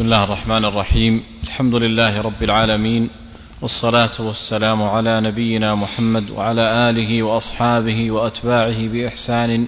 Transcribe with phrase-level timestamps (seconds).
[0.00, 1.22] بسم الله الرحمن الرحيم.
[1.44, 3.10] الحمد لله رب العالمين
[3.62, 9.66] والصلاة والسلام على نبينا محمد وعلى آله وأصحابه وأتباعه بإحسان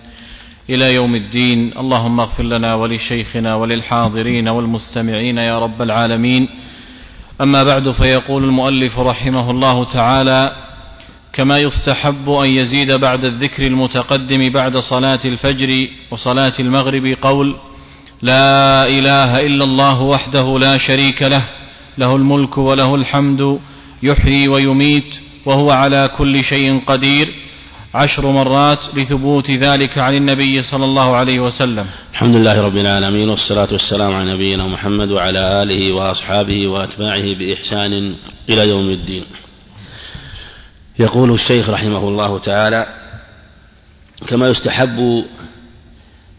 [0.70, 1.72] إلى يوم الدين.
[1.78, 6.48] اللهم اغفر لنا ولشيخنا وللحاضرين والمستمعين يا رب العالمين.
[7.40, 10.56] أما بعد فيقول المؤلف رحمه الله تعالى
[11.32, 17.56] كما يستحب أن يزيد بعد الذكر المتقدم بعد صلاة الفجر وصلاة المغرب قول
[18.22, 21.44] لا إله إلا الله وحده لا شريك له
[21.98, 23.58] له الملك وله الحمد
[24.02, 25.14] يحيي ويميت
[25.46, 27.34] وهو على كل شيء قدير.
[27.94, 31.86] عشر مرات لثبوت ذلك عن النبي صلى الله عليه وسلم.
[32.12, 38.14] الحمد لله رب العالمين والصلاة والسلام على نبينا محمد وعلى آله وأصحابه وأتباعه بإحسان
[38.48, 39.24] إلى يوم الدين.
[40.98, 42.86] يقول الشيخ رحمه الله تعالى
[44.28, 45.24] كما يستحب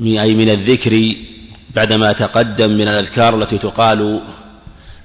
[0.02, 1.16] أي من الذكر
[1.76, 4.20] بعدما تقدم من الأذكار التي تقال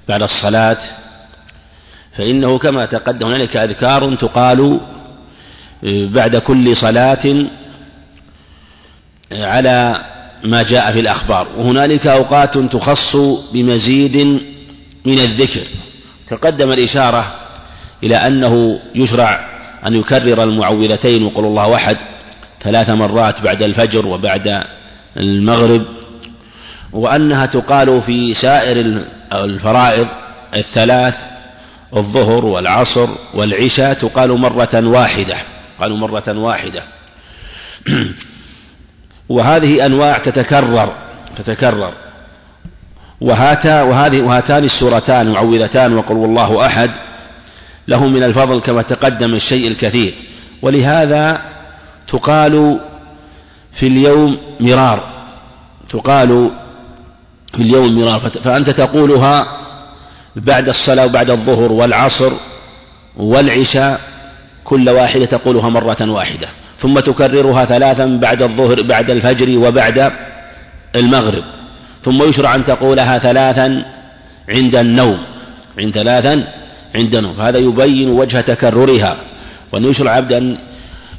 [0.09, 0.77] بعد الصلاة
[2.17, 4.79] فإنه كما تقدم هنالك أذكار تقال
[5.83, 7.45] بعد كل صلاة
[9.31, 10.01] على
[10.43, 11.47] ما جاء في الأخبار.
[11.57, 13.15] وهنالك أوقات تخص
[13.53, 14.17] بمزيد
[15.05, 15.63] من الذكر.
[16.29, 17.35] تقدم الإشارة
[18.03, 19.49] إلى أنه يشرع
[19.87, 21.97] أن يكرر المعوذتين وقل الله أحد
[22.61, 24.63] ثلاث مرات بعد الفجر وبعد
[25.17, 25.85] المغرب.
[26.93, 30.07] وأنها تقال في سائر الفرائض
[30.55, 31.15] الثلاث
[31.95, 35.37] الظهر والعصر والعشاء تقال مرة واحدة
[35.79, 36.83] قالوا مرة واحدة.
[39.29, 40.93] وهذه أنواع تتكرر
[41.35, 41.93] تتكرر.
[43.21, 46.91] وهاتا وهذه وهاتان السورتان معوذتان وقل الله أحد.
[47.87, 50.13] له من الفضل كما تقدم الشيء الكثير.
[50.61, 51.41] ولهذا
[52.07, 52.79] تقال
[53.79, 55.03] في اليوم مرار.
[55.89, 56.51] تقال
[57.55, 59.47] في اليوم مرار فأنت تقولها
[60.35, 62.31] بعد الصلاة وبعد الظهر والعصر
[63.17, 63.99] والعشاء
[64.63, 66.47] كل واحدة تقولها مرة واحدة.
[66.77, 70.11] ثم تكررها ثلاثا بعد الظهر بعد الفجر وبعد
[70.95, 71.43] المغرب.
[72.03, 73.85] ثم يشرع أن تقولها ثلاثا
[74.49, 75.17] عند النوم.
[75.79, 76.47] عند ثلاثا
[76.95, 77.33] عند النوم.
[77.33, 79.17] فهذا يبين وجه تكررها.
[79.71, 80.57] وأن يشرع عبد أن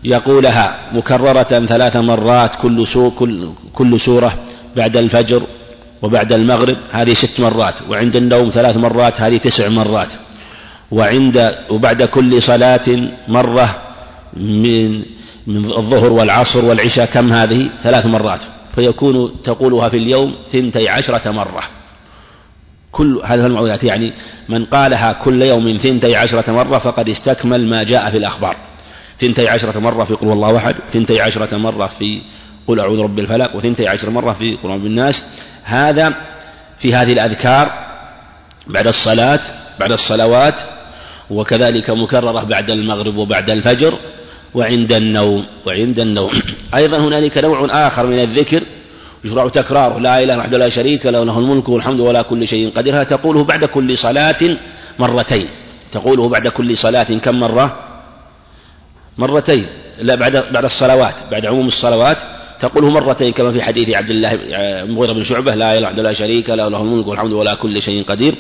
[0.05, 4.33] يقولها مكررة ثلاث مرات كل سو كل, كل سورة
[4.77, 5.43] بعد الفجر
[6.03, 10.13] وبعد المغرب هذه ست مرات وعند النوم ثلاث مرات هذه تسع مرات.
[10.91, 13.77] وعند وبعد كل صلاة مرة
[14.37, 15.03] من
[15.47, 18.41] من الظهر والعصر والعشاء كم هذه؟ ثلاث مرات.
[18.75, 21.63] فيكون تقولها في اليوم ثنتي عشرة مرة.
[22.93, 24.13] كل هذه المعوذات يعني
[24.49, 28.57] من قالها كل يوم ثنتي عشرة مرة فقد استكمل ما جاء في الأخبار.
[29.21, 32.21] ثنتي عشرة مرة في قل الله أحد ثنتي عشرة مرة في
[32.67, 35.23] قل أعوذ برب الفلق وثنتي عشرة مرة في قل بالناس
[35.65, 36.15] هذا
[36.79, 37.73] في هذه الأذكار
[38.67, 39.41] بعد الصلاة
[39.81, 40.55] بعد الصلوات
[41.31, 43.95] وكذلك مكررة بعد المغرب وبعد الفجر
[44.55, 46.31] وعند النوم وعند النوم.
[46.75, 48.63] أيضا هنالك نوع آخر من الذكر
[49.25, 52.95] يشرع تكراره لا إله وحده لا شريك له له الملك والحمد ولا كل شيء قدير.
[52.95, 54.57] هذا تقوله بعد كل صلاة
[54.99, 55.49] مرتين.
[55.93, 57.77] تقوله بعد كل صلاة كم مرة؟
[59.19, 59.67] مرتين.
[60.01, 62.17] لا بعد بعد الصلوات بعد عموم الصلوات.
[62.61, 64.39] تقوله مرتين كما في حديث عبد الله
[64.85, 68.05] مغيرة بن شعبة لا إله إلا لا شريك له له الملك والحمد ولا كل شيء
[68.05, 68.35] قدير.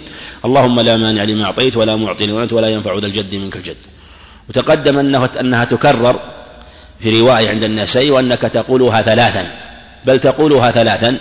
[0.44, 3.76] اللهم لا مانع لما أعطيت ولا معطي لما ولا ينفع ذا الجد منك الجد.
[4.48, 6.20] وتقدم أنه أنها تكرر
[7.00, 9.46] في رواية عند النسائي وأنك تقولها ثلاثا
[10.06, 11.16] بل تقولها ثلاثا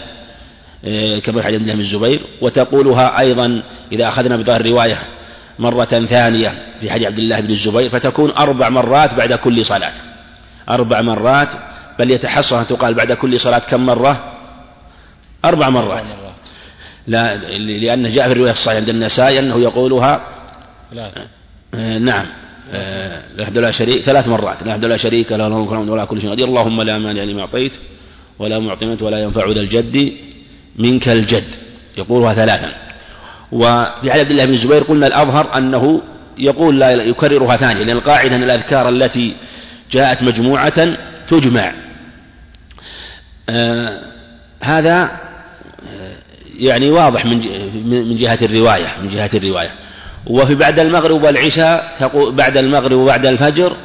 [0.84, 3.62] إيه، كما في حديث بن الزبير وتقولها أيضا
[3.92, 4.98] إذا أخذنا بظاهر الرواية
[5.60, 9.94] مرة ثانية في حديث عبد الله بن الزبير فتكون أربع مرات بعد كل صلاة.
[10.70, 11.50] أربع مرات
[12.00, 14.34] بل يتحصى أن تقال بعد كل صلاة كم مرة؟
[15.46, 16.04] أربع مرات.
[17.08, 20.22] لا لأنه جاء في الرواية الصحيحة عند النسائي أنه يقولها
[20.92, 21.22] ثلاثة.
[21.74, 22.26] آه نعم
[22.72, 24.64] آه لا لا شريك ثلاث مرات.
[24.64, 26.48] لا لا شريك له له ولا كل شيء قدير.
[26.48, 27.74] اللهم لا مانع لما أعطيت
[28.40, 30.14] ولا معطي ولا ينفع ذا الجد
[30.76, 31.48] منك الجد.
[31.98, 32.74] يقولها ثلاثا.
[33.52, 36.02] وفي عبد الله بن الزبير قلنا الأظهر أنه
[36.38, 39.36] يقول لا يكررها ثانية لأن القاعدة أن الأذكار التي
[39.92, 40.98] جاءت مجموعة
[41.30, 41.74] تجمع.
[43.50, 44.00] آه
[44.62, 46.16] هذا آه،
[46.60, 47.38] يعني واضح من
[48.10, 49.72] من جهة الرواية من جهة الرواية.
[50.28, 53.76] وفي بعد المغرب والعشاء تقول بعد المغرب وبعد الفجر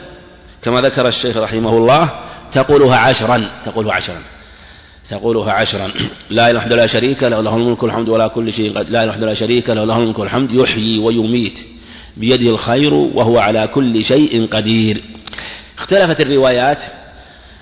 [0.62, 2.10] كما ذكر الشيخ رحمه الله
[2.52, 4.22] تقولها عشرا تقولها عشرا
[5.10, 5.90] تقولها عشرا.
[6.30, 9.26] لا إله إلا لا شريك له له الملك والحمد ولا كل شيء لا إله إلا
[9.26, 11.58] لا شريك له له الملك والحمد يحيي ويميت
[12.16, 15.02] بيده الخير وهو على كل شيء قدير.
[15.78, 16.78] اختلفت الروايات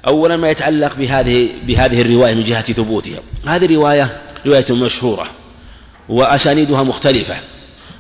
[0.07, 3.21] أولا ما يتعلق بهذه بهذه الرواية من جهة ثبوتها.
[3.47, 5.27] هذه الرواية رواية مشهورة
[6.09, 7.37] وأسانيدها مختلفة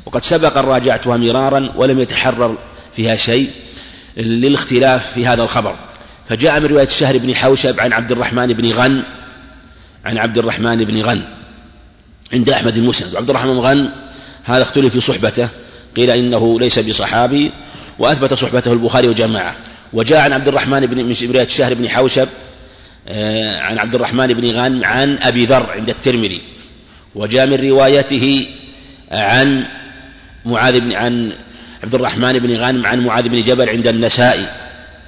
[0.06, 2.58] وقد سبق أن راجعتها مرارا ولم يتحرر
[2.96, 3.50] فيها شيء
[4.16, 5.76] للاختلاف في هذا الخبر.
[6.28, 9.02] فجاء من رواية الشهر بن حوشب عن عبد الرحمن بن غن
[10.04, 11.22] عن عبد الرحمن بن غن
[12.32, 13.14] عند أحمد المسند.
[13.14, 13.90] وعبد الرحمن بن غن
[14.44, 15.48] هذا اختلف في صحبته
[15.96, 17.50] قيل إنه ليس بصحابي
[17.98, 19.56] وأثبت صحبته البخاري وجماعة.
[19.92, 22.28] وجاء عن عبد الرحمن بن من رواية الشهر بن حوشب
[23.08, 26.40] آه، عن عبد الرحمن بن غن عن أبي ذر عند الترمذي.
[27.14, 28.46] وجاء من روايته
[29.10, 29.66] عن
[30.44, 31.32] معاذ بن عن
[31.82, 34.46] عبد الرحمن بن غانم عن معاذ بن جبل عند النسائي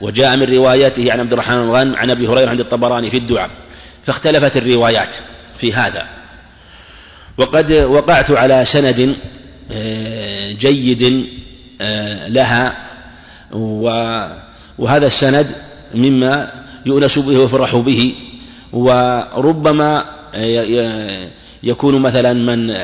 [0.01, 3.51] وجاء من روايته عن عبد الرحمن بن غانم عن أبي هريرة عند الطبراني في الدعاء.
[4.07, 5.11] فاختلفت الروايات
[5.59, 6.07] في هذا.
[7.39, 9.17] وقد وقعت على سند
[9.73, 11.27] آه، جيد
[11.81, 12.77] آه، لها.
[14.79, 15.47] وهذا السند
[15.95, 16.51] مما
[16.87, 18.15] يؤنس به ويفرح به.
[18.73, 20.05] وربما
[20.35, 21.29] آه،
[21.63, 22.75] يكون مثلا من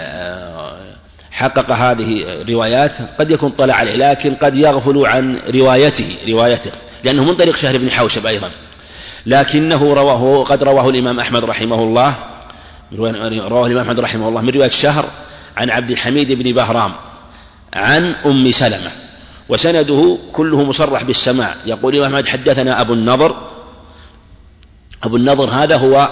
[1.31, 6.71] حقق هذه الروايات قد يكون طلع عليه لكن قد يغفل عن روايته روايته
[7.05, 8.51] لأنه من طريق شهر بن حوشب أيضا.
[9.27, 12.15] لكنه رواه قد رواه الإمام أحمد رحمه الله
[12.93, 15.05] رواه الإمام أحمد رحمه الله من رواية شهر
[15.57, 16.93] عن عبد الحميد بن بهرام
[17.75, 18.91] عن أم سلمة.
[19.51, 21.55] وسنده كله مصرح بالسماع.
[21.67, 23.37] يقول الإمام أحمد حدثنا أبو النضر.
[25.03, 26.09] أبو النضر هذا هو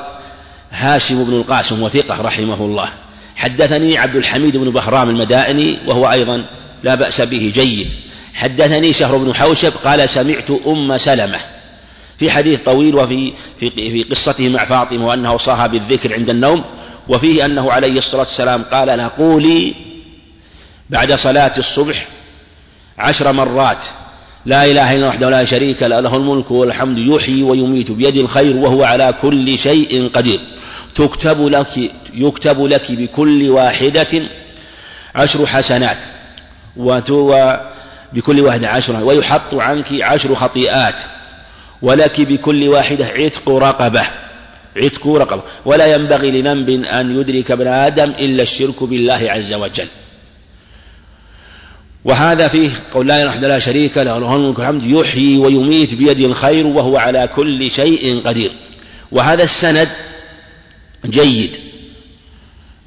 [0.71, 2.89] هاشم بن القاسم وثقة رحمه الله.
[3.37, 6.45] حدثني عبد الحميد بن بهرام المدائني وهو أيضا
[6.83, 7.89] لا بأس به جيد.
[8.35, 11.39] حدثني شهر بن حوشب قال سمعت أم سلمة.
[12.19, 16.65] في حديث طويل وفي في في قصته مع فاطمة وأنه صاها بالذكر عند النوم
[17.09, 19.75] وفيه أنه عليه الصلاة والسلام قال لها قولي
[20.91, 22.07] بعد صلاة الصبح
[22.99, 23.85] عشر مرات.
[24.47, 28.85] لا إله إلا وحده لا شريك له له الملك والحمد يحيي ويميت بيد الخير وهو
[28.85, 30.41] على كل شيء قدير.
[30.95, 34.23] تكتب لك يكتب لك بكل واحدة
[35.15, 35.99] عشر حسنات.
[38.13, 40.95] بكل واحدة عشرة ويحط عنك عشر خطيئات.
[41.83, 44.07] ولك بكل واحدة عتق رقبة.
[44.77, 45.43] عتق رقبة.
[45.65, 49.87] ولا ينبغي لذنب أن يدرك ابن آدم إلا الشرك بالله عز وجل.
[52.05, 56.67] وهذا فيه قول لا إله لا شريك له له الملك والحمد يحيي ويميت بيده الخير
[56.67, 58.51] وهو على كل شيء قدير.
[59.13, 59.89] وهذا السند
[61.07, 61.51] جيد.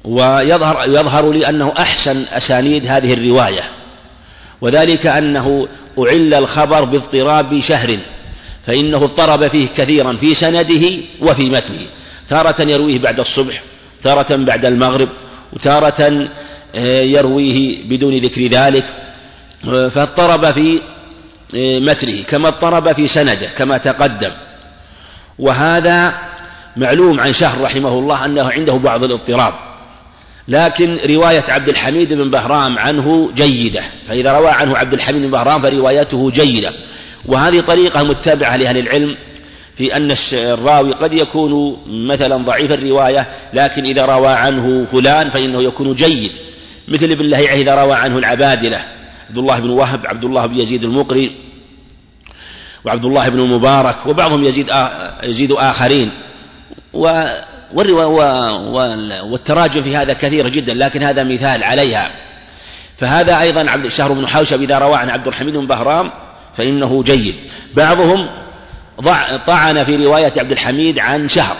[0.04, 3.62] ويظهر يظهر لي أنه أحسن أسانيد هذه الرواية.
[4.60, 5.68] وذلك أنه
[5.98, 7.98] أعل الخبر باضطراب شهر
[8.66, 11.86] فإنه اضطرب فيه كثيرا في سنده وفي متنه.
[12.28, 13.62] تارة يرويه بعد الصبح
[14.02, 15.08] تارة بعد المغرب
[15.52, 16.28] وتارة
[16.74, 19.01] آه، يرويه بدون ذكر ذلك.
[19.64, 20.80] فاضطرب في
[21.54, 24.30] آه، متنه كما اضطرب في سنده كما تقدم.
[25.38, 26.14] وهذا
[26.76, 29.54] معلوم عن شهر رحمه الله أنه عنده بعض الاضطراب.
[30.48, 33.82] لكن رواية عبد الحميد بن بهرام عنه جيدة.
[34.08, 36.72] فإذا روى عنه عبد الحميد بن بهرام فروايته جيدة.
[37.26, 39.16] وهذه طريقة متبعة لأهل العلم
[39.76, 45.94] في أن الراوي قد يكون مثلا ضعيف الرواية لكن إذا روى عنه فلان فإنه يكون
[45.94, 46.32] جيد.
[46.88, 48.84] مثل ابن لهيعة إذا روى عنه العبادلة.
[49.32, 51.32] عبد الله بن وهب عبد الله بن يزيد المقري
[52.84, 54.70] وعبد الله بن المبارك وبعضهم يزيد
[55.22, 56.10] يزيد آخرين.
[59.22, 62.10] والتراجم في هذا كثير جدا لكن هذا مثال عليها.
[62.98, 66.10] فهذا أيضا عبد شهر بن حوشب إذا روى عن عبد الحميد بن بهرام
[66.56, 67.34] فإنه جيد.
[67.76, 68.28] بعضهم
[69.46, 71.56] طعن في رواية عبد الحميد عن شهر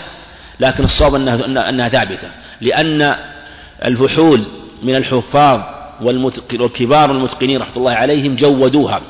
[0.59, 2.27] لكن الصواب أنها, أنها ثابتة
[2.61, 3.15] لأن
[3.85, 4.43] الفحول
[4.83, 5.61] من الحفاظ
[6.01, 9.01] والكبار المتقنين رحمة الله عليهم جودوها.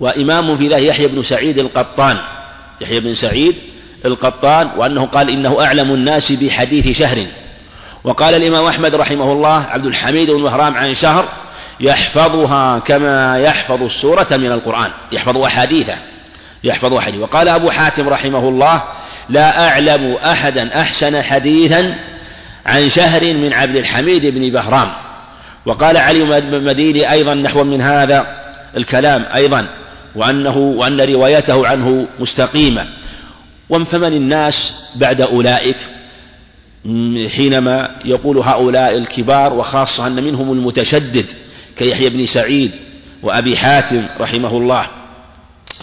[0.00, 2.16] وإمام في ذلك يحيى بن سعيد القطان.
[2.80, 3.54] يحيى بن سعيد
[4.04, 7.26] القطان وأنه قال إنه أعلم الناس بحديث شهر.
[8.04, 11.28] وقال الإمام أحمد رحمه الله عبد الحميد بن مهرام عن شهر
[11.80, 14.90] يحفظها كما يحفظ السورة من القرآن.
[15.12, 15.96] يحفظ أحاديثه
[16.64, 18.82] يحفظ أحاديث وقال أبو حاتم رحمه الله
[19.28, 21.94] لا أعلم أحدا أحسن حديثا
[22.66, 24.88] عن شهر من عبد الحميد بن بهرام.
[25.68, 28.26] وقال علي بن المديني أيضا نحو من هذا
[28.76, 29.66] الكلام أيضا
[30.14, 32.86] وأنه وأن روايته عنه مستقيمة.
[33.68, 35.76] وفمن الناس بعد أولئك؟
[37.36, 41.26] حينما يقول هؤلاء الكبار وخاصة أن منهم المتشدد
[41.76, 42.70] كيحيى بن سعيد
[43.22, 44.86] وأبي حاتم رحمه الله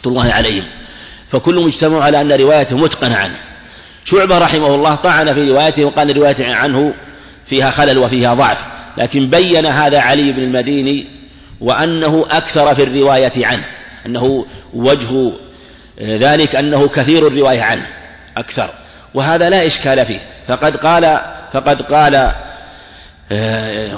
[0.06, 0.64] الله عليهم.
[1.30, 3.36] فكلهم اجتمعوا على أن روايته متقنة عنه.
[4.06, 6.94] شعبة رحمه الله طعن في روايته وقال روايته عنه
[7.48, 8.75] فيها خلل وفيها ضعف.
[8.98, 11.08] لكن بين هذا علي بن المديني
[11.62, 13.64] وأنه أكثر في الرواية عنه
[14.06, 15.32] أنه وجه
[16.02, 17.86] ذلك أنه كثير الرواية عنه
[18.38, 18.70] أكثر.
[19.14, 20.20] وهذا لا إشكال فيه.
[20.48, 21.20] فقد قال
[21.54, 22.32] فقد قال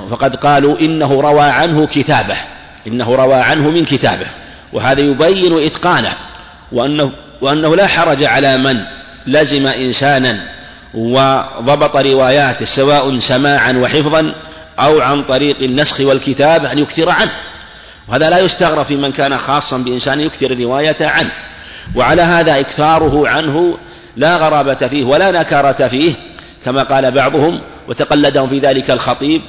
[0.10, 2.38] فقد قالوا إنه روى عنه كتابه
[2.88, 4.28] إنه روى عنه من كتابه.
[4.74, 6.14] وهذا يبين إتقانه
[6.72, 7.12] وأنه,
[7.42, 8.82] وأنه لا حرج على من
[9.28, 10.40] لزم إنسانا
[10.94, 14.34] وضبط رواياته سواء سماعا وحفظا
[14.80, 17.32] أو عن طريق النسخ والكتابة أن يكثر عنه.
[18.08, 21.32] وهذا لا يستغرب في من كان خاصا بإنسان يكثر الرواية عنه.
[21.96, 23.78] وعلى هذا إكثاره عنه
[24.16, 26.16] لا غرابة فيه ولا نكارة فيه
[26.66, 29.42] كما قال بعضهم وتقلدهم في ذلك الخطيب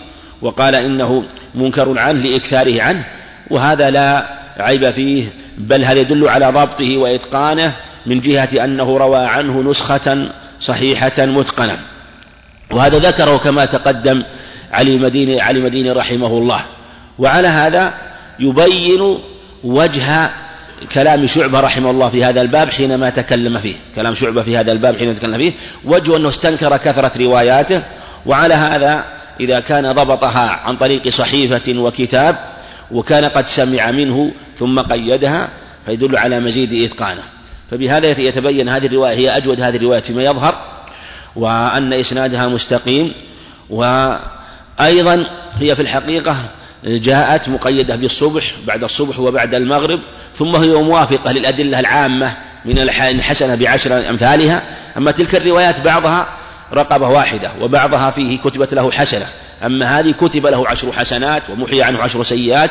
[0.43, 3.05] وقال إنه منكر عنه لإكثاره عنه.
[3.51, 4.27] وهذا لا
[4.59, 7.73] عيب فيه بل هذا يدل على ضبطه وإتقانه
[8.07, 10.29] من جهة أنه روى عنه نسخة
[10.61, 11.79] صحيحة متقنة.
[12.71, 14.23] وهذا ذكره كما تقدم
[14.73, 16.65] علي مديني علي مديني رحمه الله.
[17.19, 17.95] وعلى هذا
[18.41, 19.19] يبين
[19.65, 20.31] وجه
[20.93, 23.77] كلام شعبة رحمه الله في هذا الباب حينما تكلم فيه.
[23.97, 25.53] كلام شعبة في هذا الباب حينما تكلم فيه.
[25.85, 27.83] وجه أنه استنكر كثرة رواياته.
[28.27, 29.05] وعلى هذا
[29.41, 32.37] إذا كان ضبطها عن طريق صحيفة وكتاب
[32.91, 35.49] وكان قد سمع منه ثم قيدها
[35.87, 37.23] فيدل على مزيد إتقانه.
[37.71, 40.55] فبهذا يتبين هذه الرواية هي أجود هذه الرواية فيما يظهر.
[41.37, 43.13] وأن إسنادها مستقيم.
[44.79, 45.27] وأيضا
[45.61, 46.37] هي في الحقيقة
[46.85, 50.01] جاءت مقيدة بالصبح بعد الصبح وبعد المغرب
[50.37, 52.33] ثم هي موافقة للأدلة العامة
[52.65, 54.63] من الحسنة بعشر أمثالها.
[54.97, 56.29] أما تلك الروايات بعضها
[56.73, 59.27] رقبة واحدة وبعضها فيه كتبت له حسنة.
[59.67, 62.71] أما هذه كتب له عشر حسنات ومحي عنه عشر سيئات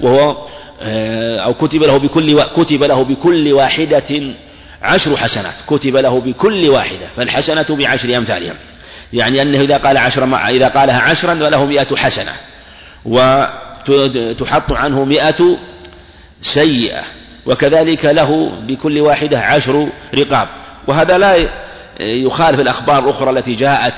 [0.00, 0.36] وهو
[0.82, 4.22] آه، أو كتب له بكل كتب له بكل واحدة
[4.82, 5.54] عشر حسنات.
[5.66, 8.54] كتب له بكل واحدة فالحسنة بعشر أمثالها.
[9.12, 12.32] يعني أنه إذا قال عشر إذا قالها عشرا فله مئة حسنة.
[13.04, 15.58] وتحط عنه مئة
[16.54, 17.02] سيئة.
[17.46, 20.48] وكذلك له بكل واحدة عشر رقاب.
[20.86, 21.48] وهذا لا
[22.00, 23.94] يخالف الأخبار الأخرى التي جاءت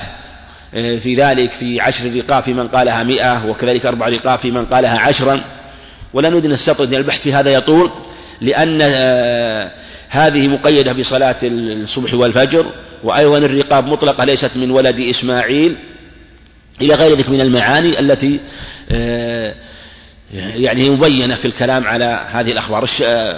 [0.75, 4.65] آه، في ذلك في عشر رقاب في من قالها مئة وكذلك أربع رقاب في من
[4.65, 5.41] قالها عشرا.
[6.13, 7.91] ولا نريد نستطرد البحث في هذا يطول
[8.41, 9.71] لأن آه،
[10.09, 12.65] هذه مقيدة بصلاة الصبح والفجر.
[13.03, 15.75] وأيضا الرقاب مطلقة ليست من ولد إسماعيل
[16.81, 18.39] إلى غير ذلك من المعاني التي
[18.91, 19.53] آه،
[20.33, 22.89] يعني مبينة في الكلام على هذه الأخبار.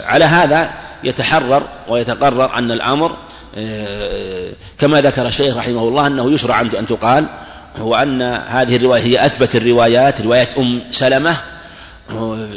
[0.05, 0.69] على هذا
[1.03, 3.17] يتحرر ويتقرر أن الأمر
[3.57, 7.25] آه، كما ذكر الشيخ رحمه الله أنه يشرع أن تقال
[7.77, 11.37] هو أن هذه الرواية هي أثبت الروايات رواية أم سلمة
[12.09, 12.47] آه،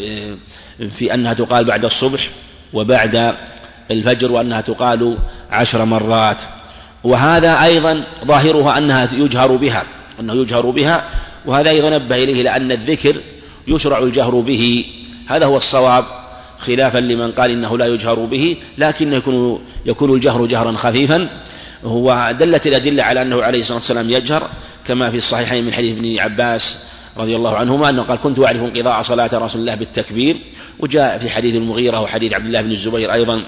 [0.99, 2.29] في أنها تقال بعد الصبح
[2.73, 3.35] وبعد
[3.91, 5.17] الفجر وأنها تقال
[5.51, 6.37] عشر مرات.
[7.05, 9.85] وهذا أيضا ظاهرها أنها يجهر بها
[10.21, 11.05] أنه يجهر بها
[11.47, 13.17] وهذا أيضا نبه إليه لأن الذكر
[13.69, 14.85] يشرع الجهر به.
[15.27, 16.05] هذا هو الصواب
[16.59, 21.29] خلافا لمن قال إنه لا يجهر به لكن يكون يكون الجهر جهرا خفيفا.
[21.85, 24.49] هو دلت الأدلة على أنه عليه الصلاة والسلام يجهر
[24.87, 26.79] كما في الصحيحين من حديث ابن عباس
[27.17, 30.37] رضي الله عنهما أنه قال كنت أعرف انقضاء صلاة رسول الله بالتكبير
[30.79, 33.43] وجاء في حديث المغيرة وحديث عبد الله بن الزبير أيضا.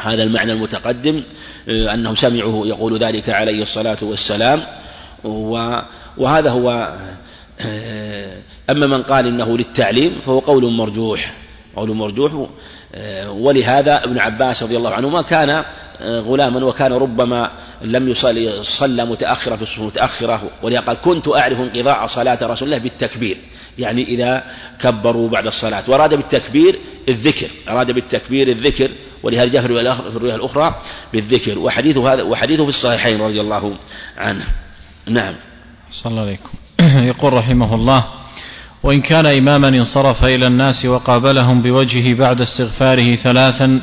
[0.00, 1.22] هذا المعنى المتقدم
[1.68, 4.62] أنهم سمعوا يقول ذلك عليه الصلاة والسلام.
[6.16, 6.96] وهذا هو
[8.70, 11.34] أما من قال إنه للتعليم فهو قول مرجوح
[11.76, 12.48] قول مرجوح.
[13.28, 15.64] ولهذا ابن عباس رضي الله عنهما كان
[16.02, 17.50] غلاما وكان ربما
[17.82, 22.78] لم يصلي صلى متأخرة في الصفوف متأخرة ولهذا قال كنت أعرف انقضاء صلاة رسول الله
[22.78, 23.36] بالتكبير.
[23.78, 24.42] يعني إذا
[24.80, 26.78] كبروا بعد الصلاة وأراد بالتكبير
[27.08, 28.90] الذكر أراد بالتكبير الذكر
[29.22, 29.66] ولهذا جاء في
[30.16, 30.74] الرواية الأخرى
[31.12, 31.58] بالذكر.
[31.58, 33.74] وحديثه هذا وحديثه في الصحيحين رضي الله
[34.18, 34.44] عنه.
[35.06, 35.34] نعم.
[35.92, 36.50] صلى الله عليكم.
[37.12, 38.04] يقول رحمه الله
[38.82, 43.80] وإن كان إماما انصرف إلى الناس وقابلهم بوجهه بعد استغفاره ثلاثا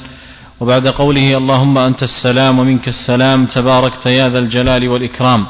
[0.60, 5.46] وبعد قوله اللهم أنت السلام ومنك السلام تباركت يا ذا الجلال والإكرام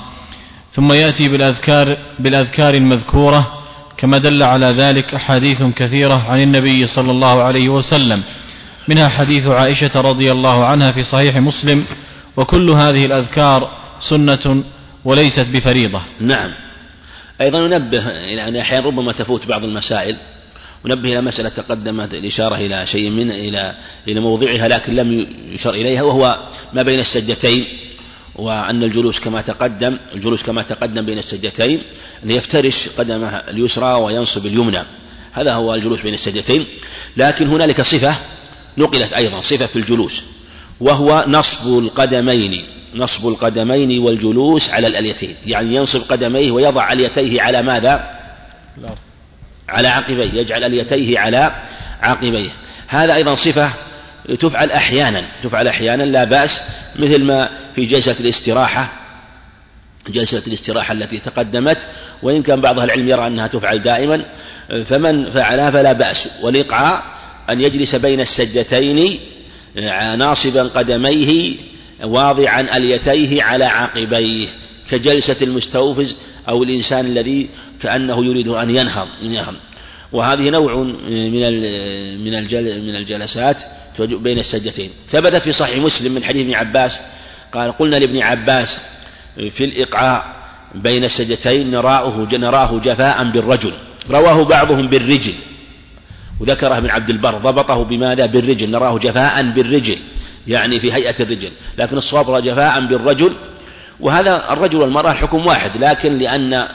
[0.73, 3.47] ثم يأتي بالأذكار, بالأذكار المذكورة
[3.97, 8.23] كما دل على ذلك أحاديث كثيرة عن النبي صلى الله عليه وسلم.
[8.87, 11.85] منها حديث عائشة رضي الله عنها في صحيح مسلم
[12.37, 13.71] وكل هذه الأذكار
[14.09, 14.63] سنة
[15.05, 16.01] وليست بفريضة.
[16.19, 16.51] نعم.
[17.41, 20.15] أيضا ننبه إلى أن أحيانا ربما تفوت بعض المسائل
[20.85, 23.73] ونبه إلى مسألة تقدمت الإشارة إلى شيء من إلى
[24.07, 26.39] إلى موضعها لكن لم يشر إليها وهو
[26.73, 27.65] ما بين السجدتين
[28.35, 31.81] وأن الجلوس كما تقدم الجلوس كما تقدم بين السجدتين
[32.23, 34.83] أن يفترش قدمه اليسرى وينصب اليمنى.
[35.33, 36.65] هذا هو الجلوس بين السجدتين.
[37.17, 38.17] لكن هنالك صفة
[38.77, 40.21] نقلت أيضا صفة في الجلوس
[40.79, 42.65] وهو نصب القدمين
[42.95, 48.09] نصب القدمين والجلوس على الأليتين يعني ينصب قدميه ويضع أليتيه على ماذا؟
[49.69, 51.55] على عقبيه يجعل أليتيه على
[52.01, 52.49] عقبيه.
[52.87, 53.73] هذا أيضا صفة
[54.39, 56.59] تفعل أحيانا تفعل أحيانا لا بأس
[56.95, 58.89] مثل ما في جلسة الاستراحة
[60.09, 61.77] جلسة الاستراحة التي تقدمت
[62.23, 64.21] وإن كان بعض العلم يرى أنها تفعل دائما
[64.89, 67.03] فمن فعلها فلا بأس والإقعاء
[67.49, 69.19] أن يجلس بين السجدتين
[70.17, 71.53] ناصبا قدميه
[72.03, 74.47] واضعا أليتيه على عقبيه
[74.89, 76.15] كجلسة المستوفز
[76.49, 77.47] أو الإنسان الذي
[77.81, 79.53] كأنه يريد أن ينهض
[80.11, 83.57] وهذه نوع من من من الجلسات
[83.99, 84.89] بين السجدتين.
[85.09, 86.99] ثبتت في صحيح مسلم من حديث ابن عباس
[87.53, 88.79] قال قلنا لابن عباس
[89.35, 90.35] في الإقعاء
[90.75, 93.73] بين السجدتين نراه نراه جفاء بالرجل
[94.09, 95.33] رواه بعضهم بالرجل.
[96.39, 99.97] وذكره ابن عبد البر ضبطه بماذا؟ بالرجل نراه جفاء بالرجل
[100.47, 103.33] يعني في هيئة الرجل لكن الصواب جفاء بالرجل
[103.99, 106.67] وهذا الرجل والمرأة الحكم واحد لكن لأن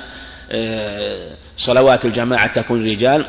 [0.53, 3.25] آه، صلوات الجماعة تكون الرجال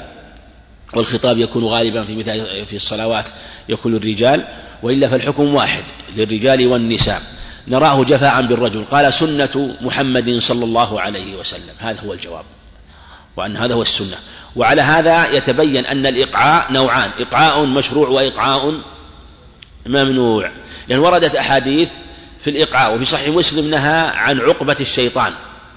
[0.93, 3.25] والخطاب يكون غالبا في مثال في الصلوات
[3.69, 4.43] يكون الرجال
[4.83, 5.83] وإلا فالحكم واحد
[6.17, 7.21] للرجال والنساء.
[7.67, 8.83] نراه جفاء بالرجل.
[8.83, 11.73] قال سنة محمد صلى الله عليه وسلم.
[11.79, 12.43] هذا هو الجواب.
[13.37, 14.17] وأن هذا هو السنة.
[14.55, 18.81] وعلى هذا يتبين أن الإقعاء نوعان إقعاء مشروع وإقعاء
[19.85, 20.51] ممنوع.
[20.87, 21.89] لأن وردت أحاديث
[22.43, 25.33] في الإقعاء وفي صحيح مسلم نهى عن عقبة الشيطان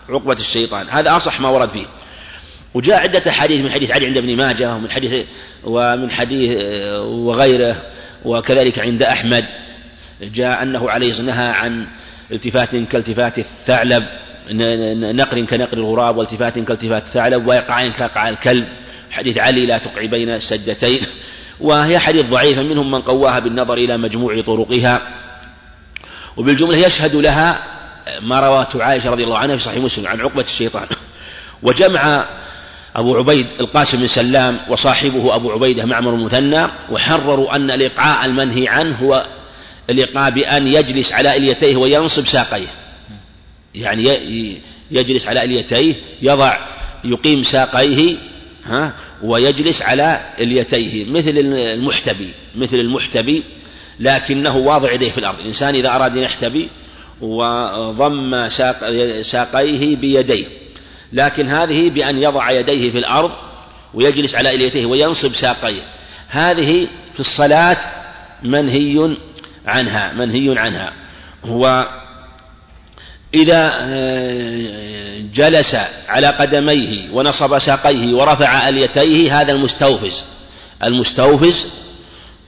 [0.08, 0.86] عقبة الشيطان.
[0.90, 1.86] هذا أصح ما ورد فيه.
[2.74, 5.26] وجاء عدة أحاديث من حديث علي عند ابن ماجه ومن حديث
[5.64, 6.58] ومن حديث
[7.00, 7.82] وغيره
[8.24, 9.44] وكذلك عند أحمد.
[10.22, 11.86] جاء أنه عليه نهى عن
[12.32, 14.04] التفات كالتفات الثعلب.
[14.50, 18.64] نقر كنقر الغراب والتفات كالتفات الثعلب وإيقاع كإيقاع الكلب
[19.10, 21.06] حديث علي لا تقعي بين السدتين.
[21.60, 25.00] وهي حديث ضعيفة منهم من قواها بالنظر إلى مجموع طرقها.
[26.36, 27.62] وبالجملة يشهد لها
[28.20, 30.86] ما رواته عائشة رضي الله عنها في صحيح مسلم عن عقبة الشيطان.
[31.62, 32.24] وجمع
[32.96, 38.96] أبو عبيد القاسم بن سلام وصاحبه أبو عبيدة معمر المثنى وحرروا أن الإقعاء المنهي عنه
[38.96, 39.26] هو
[39.90, 42.83] الإقعاء بأن يجلس على إليتيه وينصب ساقيه.
[43.74, 46.58] يعني يجلس على إليتيه يضع
[47.04, 48.16] يقيم ساقيه
[48.64, 53.42] ها ويجلس على إليتيه مثل المحتبي مثل المحتبي
[54.00, 55.40] لكنه واضع يديه في الأرض.
[55.40, 56.68] الإنسان إذا أراد أن يحتبي
[57.20, 60.46] وضم ساق ساقيه بيديه
[61.12, 63.30] لكن هذه بأن يضع يديه في الأرض
[63.94, 65.82] ويجلس على إليتيه وينصب ساقيه.
[66.28, 67.76] هذه في الصلاة
[68.42, 69.16] منهي
[69.66, 70.92] عنها منهي عنها.
[71.44, 71.88] هو
[73.34, 75.76] إذا آه، جلس
[76.08, 80.24] على قدميه ونصب ساقيه ورفع أليتيه هذا المستوفز.
[80.84, 81.66] المستوفز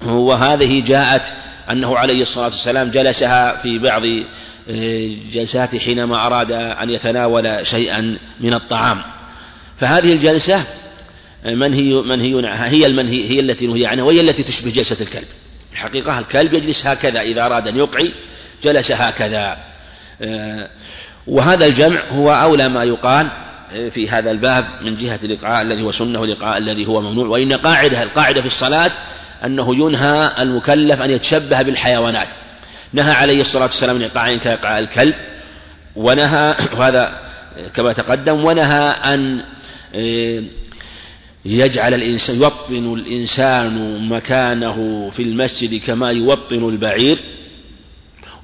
[0.06, 1.22] وهذه جاءت
[1.70, 4.02] أنه عليه الصلاة والسلام جلسها في بعض
[4.70, 9.02] آه، جلساته حينما أراد أن يتناول شيئا من الطعام.
[9.80, 10.66] فهذه الجلسة
[11.46, 15.28] آه، منهي منهي هي المنهي هي التي نهي عنها وهي التي تشبه جلسة الكلب.
[15.72, 18.12] الحقيقة الكلب يجلس هكذا إذا أراد أن يقعي
[18.64, 19.56] جلس هكذا.
[21.26, 23.28] وهذا الجمع هو أولى ما يقال
[23.90, 27.26] في هذا الباب من جهة الإقعاء الذي هو سنة والإقعاء الذي هو ممنوع.
[27.26, 28.92] وإن قاعدة القاعدة في الصلاة
[29.44, 32.28] أنه ينهى المكلف أن يتشبه بالحيوانات.
[32.92, 35.14] نهى عليه الصلاة والسلام عن إيقاع كإيقاع الكلب.
[35.96, 37.18] ونهى وهذا
[37.74, 39.40] كما تقدم ونهى أن
[39.94, 40.42] آه،
[41.44, 47.18] يجعل الإنسان يوطن الإنسان مكانه في المسجد كما يوطن البعير.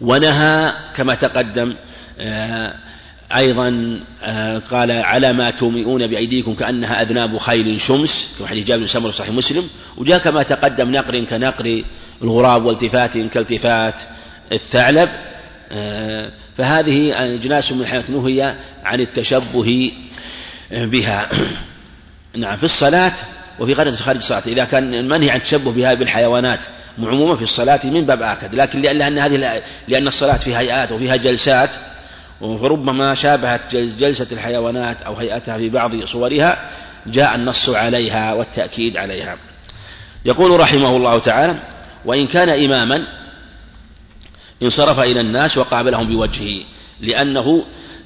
[0.02, 1.74] ونهى كما تقدم
[2.20, 2.74] آه،
[3.36, 8.88] أيضا آه، قال على ما تومئون بأيديكم كأنها أذناب خيل شمس كما حديث جابر بن
[8.88, 9.68] سمرة صحيح مسلم.
[9.96, 11.84] وجاء كما تقدم نقر كنقر
[12.22, 13.94] الغراب والتفات كالتفات
[14.52, 15.08] الثعلب
[15.72, 19.92] آه، فهذه أجناس من الحيوانات نهي عن التشبه
[20.70, 21.28] بها.
[22.36, 23.12] نعم في الصلاة
[23.58, 26.60] وفي غير خارج الصلاة إذا كان المنهي عن التشبه بها بالحيوانات
[26.98, 31.70] عموما في الصلاة من باب آكد لكن لأن هذه لأن الصلاة فيها هيئات وفيها جلسات
[32.40, 36.58] وربما شابهت جلسة الحيوانات أو هيئتها في بعض صورها
[37.06, 39.36] جاء النص عليها والتأكيد عليها.
[40.24, 41.54] يقول رحمه الله تعالى
[42.04, 43.06] وإن كان إماما
[44.62, 46.60] انصرف إلى الناس وقابلهم بوجهه
[47.00, 47.64] لأنه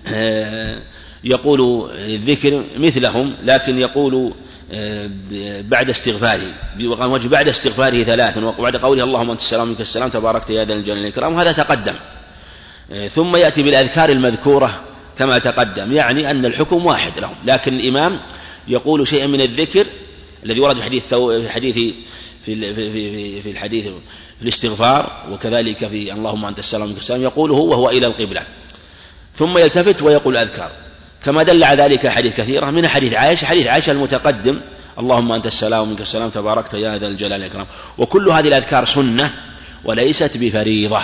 [0.08, 0.76] آه،
[1.26, 4.32] يقول الذكر مثلهم لكن يقول
[4.72, 5.10] آه،
[5.60, 6.52] بعد استغفاره.
[6.84, 10.98] وجه بعد استغفاره ثلاثا وبعد قوله اللهم انت السلام منك السلام تباركت يا ذا الجلال
[10.98, 11.94] والإكرام وهذا تقدم.
[12.92, 14.80] آه، ثم يأتي بالأذكار المذكورة
[15.18, 17.34] كما تقدم يعني أن الحكم واحد لهم.
[17.44, 18.18] لكن الإمام
[18.68, 19.86] يقول شيئا من الذكر
[20.44, 21.74] الذي ورد في حديث في حديث
[22.44, 23.84] في في في الحديث
[24.38, 28.42] في الاستغفار وكذلك في اللهم انت السلام منك السلام يقوله وهو إلى القبلة.
[29.36, 30.85] ثم يلتفت ويقول أذكار.
[31.24, 34.60] كما دل على ذلك حديث كثيرة من حديث عائشة حديث عائشة المتقدم
[34.98, 37.66] اللهم أنت السلام ومنك السلام تباركت يا ذا الجلال والإكرام.
[37.98, 39.30] وكل هذه الأذكار سنة
[39.84, 41.02] وليست بفريضة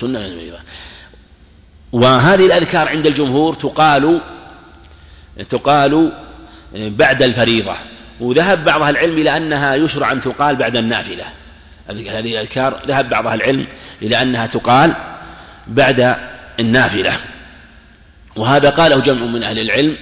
[0.00, 0.58] سنة بفريضة.
[1.92, 4.20] وهذه الأذكار عند الجمهور تقال
[5.50, 6.12] تقال
[6.74, 7.74] بعد الفريضة.
[8.20, 11.24] وذهب بعض العلم إلى أنها يشرع أن تقال بعد النافلة.
[11.88, 13.66] هذه الأذكار ذهب بعض العلم
[14.02, 14.94] إلى أنها تقال
[15.66, 16.16] بعد
[16.60, 17.18] النافلة.
[18.36, 19.96] وهذا قاله جمع من أهل العلم.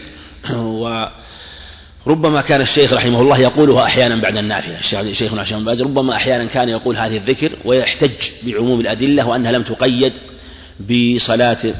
[2.07, 4.81] وربما كان الشيخ رحمه الله يقولها أحيانا بعد النافلة.
[5.13, 8.11] شيخنا الشيخ باز ربما أحيانا كان يقول هذه الذكر ويحتج
[8.43, 10.13] بعموم الأدلة وأنها لم تقيد
[10.81, 11.75] بصلاة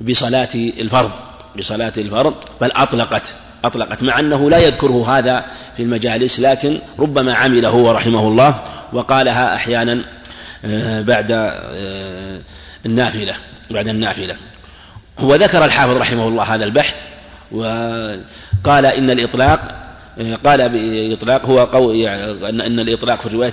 [0.00, 1.10] بصلاة الفرض.
[1.58, 2.34] بصلاة الفرض.
[2.60, 3.22] بل أطلقت.
[3.64, 5.44] أطلقت مع أنه لا يذكره هذا
[5.76, 8.62] في المجالس لكن ربما عمله هو رحمه الله
[8.92, 10.00] وقالها أحيانا
[10.64, 12.40] آه، بعد آه،
[12.86, 13.34] النافلة.
[13.70, 14.36] بعد النافلة.
[15.22, 16.94] وذكر الحافظ رحمه الله هذا البحث
[17.52, 19.60] وقال إن الإطلاق
[20.44, 23.52] قال بإطلاق هو قول يعني أن الإطلاق في الرواية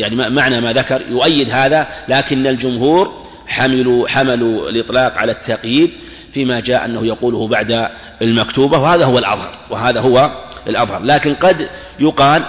[0.00, 5.90] يعني معنى ما ذكر يؤيد هذا لكن الجمهور حملوا حملوا الإطلاق على التقييد
[6.32, 7.88] فيما جاء أنه يقوله بعد
[8.22, 10.30] المكتوبة وهذا هو الأظهر وهذا هو
[10.66, 11.02] الأظهر.
[11.02, 11.68] لكن قد
[12.00, 12.44] يقال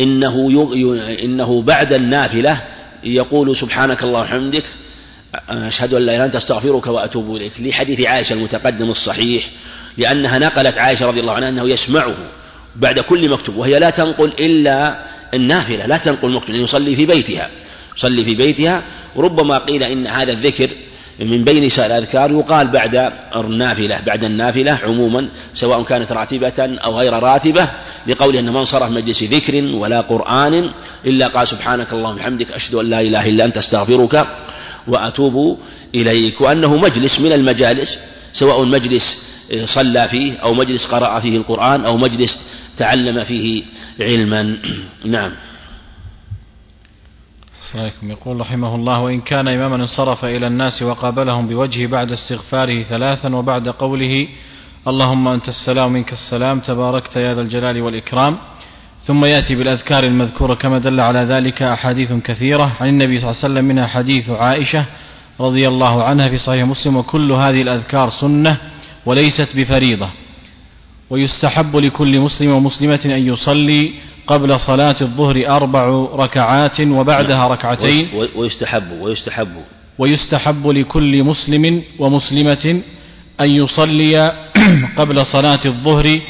[0.00, 0.50] إنه
[1.22, 2.60] إنه بعد النافلة
[3.04, 4.64] يقول سبحانك الله وحمدك
[5.48, 7.52] أشهد أن لا إله إلا أنت أستغفرك وأتوب إليك.
[7.60, 9.48] لحديث عائشة المتقدم الصحيح
[9.98, 12.14] لأنها نقلت عائشة رضي الله عنها أنه يسمعه
[12.76, 14.94] بعد كل مكتوب وهي لا تنقل إلا
[15.34, 17.48] النافلة لا تنقل مكتوب يعني يصلي في بيتها
[17.96, 18.82] يصلي في بيتها
[19.16, 20.70] وربما قيل إن هذا الذكر
[21.20, 27.12] من بين سائر الأذكار يقال بعد النافلة بعد النافلة عموما سواء كانت راتبة أو غير
[27.12, 27.68] راتبة
[28.06, 30.70] لقوله أن من صرف مجلس ذكر ولا قرآن
[31.06, 34.26] إلا قال سبحانك اللهم وبحمدك أشهد أن لا إله إلا أنت أستغفرك.
[34.86, 35.58] وأتوب
[35.94, 36.40] إليك.
[36.40, 37.98] وأنه مجلس من المجالس
[38.32, 39.18] سواء مجلس
[39.64, 42.38] صلى فيه أو مجلس قرأ فيه القرآن أو مجلس
[42.78, 43.62] تعلم فيه
[44.00, 44.56] علما.
[45.04, 45.32] نعم.
[47.74, 48.10] عليكم.
[48.10, 53.68] يقول رحمه الله وإن كان إماما انصرف إلى الناس وقابلهم بوجهه بعد استغفاره ثلاثا وبعد
[53.68, 54.28] قوله
[54.88, 58.38] اللهم أنت السلام منك السلام تباركت يا ذا الجلال والإكرام.
[59.06, 62.72] ثم يأتي بالأذكار المذكورة كما دل على ذلك أحاديث كثيرة.
[62.80, 64.84] عن النبي صلى الله عليه وسلم منها حديث عائشة
[65.40, 68.56] رضي الله عنها في صحيح مسلم وكل هذه الأذكار سنة
[69.06, 70.08] وليست بفريضة.
[71.10, 73.92] ويستحب لكل مسلم ومسلمة أن يصلي
[74.26, 78.08] قبل صلاة الظهر أربع ركعات وبعدها ركعتين.
[78.36, 79.48] ويستحب ويستحب.
[79.98, 82.82] ويستحب لكل مسلم ومسلمة
[83.40, 84.32] أن يصلي
[84.98, 86.20] قبل صلاة الظهر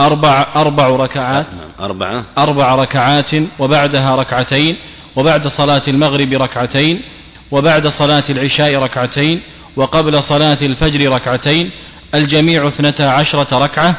[0.00, 1.46] أربع أربع ركعات.
[1.46, 2.24] نعم، أربعة.
[2.38, 4.76] أربع ركعات وبعدها ركعتين
[5.16, 7.02] وبعد صلاة المغرب ركعتين
[7.50, 9.40] وبعد صلاة العشاء ركعتين
[9.76, 11.70] وقبل صلاة الفجر ركعتين.
[12.14, 13.96] الجميع اثنتا عشرة ركعة.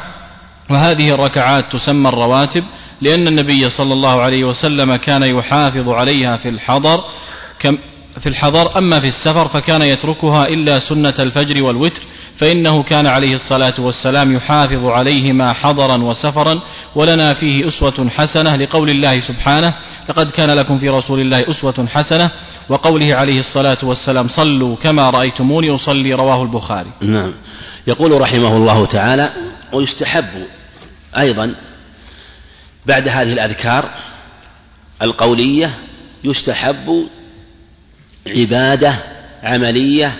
[0.70, 2.64] وهذه الركعات تسمى الرواتب
[3.00, 7.04] لأن النبي صلى الله عليه وسلم كان يحافظ عليها في الحضر
[7.58, 7.78] كم
[8.20, 12.02] في الحضر أما في السفر فكان يتركها إلا سنة الفجر والوتر.
[12.38, 16.60] فإنه كان عليه الصلاة والسلام يحافظ عليهما حضرا وسفرا
[16.94, 19.74] ولنا فيه أسوة حسنة لقول الله سبحانه
[20.08, 22.30] لقد كان لكم في رسول الله أسوة حسنة
[22.68, 26.90] وقوله عليه الصلاة والسلام صلوا كما رأيتموني أصلي رواه البخاري.
[27.00, 27.32] نعم.
[27.86, 29.30] يقول رحمه الله تعالى
[29.72, 30.46] ويستحب
[31.18, 31.54] أيضا
[32.86, 33.90] بعد هذه الأذكار
[35.02, 35.74] القولية
[36.24, 37.06] يستحب
[38.26, 38.98] عبادة
[39.42, 40.14] عملية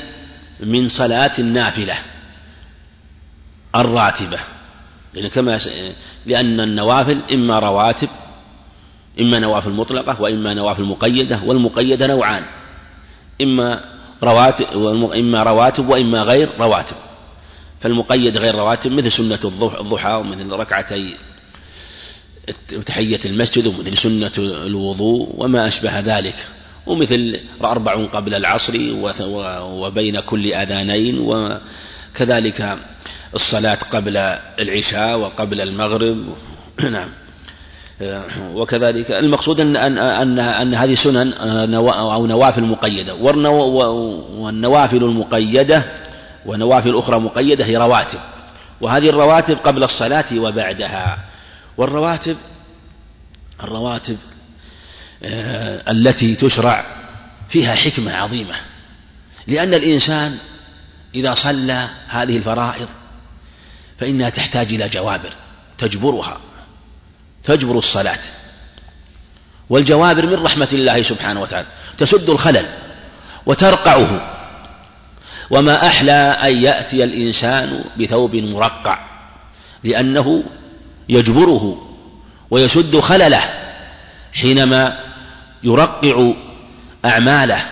[0.60, 1.94] من صلاة النافلة
[3.74, 4.38] الراتبة
[5.14, 5.60] لأن كما
[6.26, 8.08] لأن النوافل إما رواتب
[9.20, 12.42] إما نوافل مطلقة وإما نوافل مقيدة والمقيدة نوعان
[13.42, 13.84] إما
[14.22, 14.66] رواتب
[15.12, 16.96] إما رواتب وإما غير رواتب.
[17.80, 19.40] فالمقيد غير رواتب مثل سنة
[19.80, 21.14] الضحى ومثل ركعتي
[22.86, 26.46] تحية المسجد ومثل سنة الوضوء وما أشبه ذلك.
[26.86, 28.72] ومثل أربع قبل العصر
[29.62, 32.78] وبين كل أذانين وكذلك
[33.34, 34.16] الصلاة قبل
[34.58, 36.24] العشاء وقبل المغرب.
[36.90, 37.08] نعم.
[38.54, 41.32] وكذلك المقصود أن أن أن, أن هذه سنن
[41.74, 43.14] أو نوافل مقيدة.
[43.14, 45.82] والنوافل المقيدة
[46.46, 48.18] ونوافل أخرى مقيدة هي رواتب.
[48.80, 51.18] وهذه الرواتب قبل الصلاة وبعدها.
[51.76, 52.36] والرواتب
[53.64, 54.16] الرواتب
[55.88, 56.84] التي تشرع
[57.48, 58.54] فيها حكمة عظيمة.
[59.46, 60.38] لأن الإنسان
[61.14, 62.88] إذا صلى هذه الفرائض
[63.98, 65.32] فإنها تحتاج إلى جوابر
[65.78, 66.40] تجبرها
[67.44, 68.20] تجبر الصلاة.
[69.70, 72.66] والجوابر من رحمة الله سبحانه وتعالى تسد الخلل
[73.46, 74.32] وترقعه.
[75.50, 78.98] وما أحلى أن يأتي الإنسان بثوب مرقع
[79.84, 80.44] لأنه
[81.08, 81.92] يجبره
[82.50, 83.44] ويسد خلله
[84.34, 84.98] حينما
[85.62, 86.32] يرقع
[87.04, 87.64] أعماله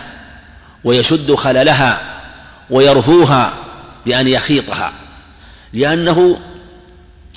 [0.83, 2.01] ويسد خللها
[2.69, 3.53] ويرفوها
[4.05, 4.93] بأن يخيطها
[5.73, 6.39] لأنه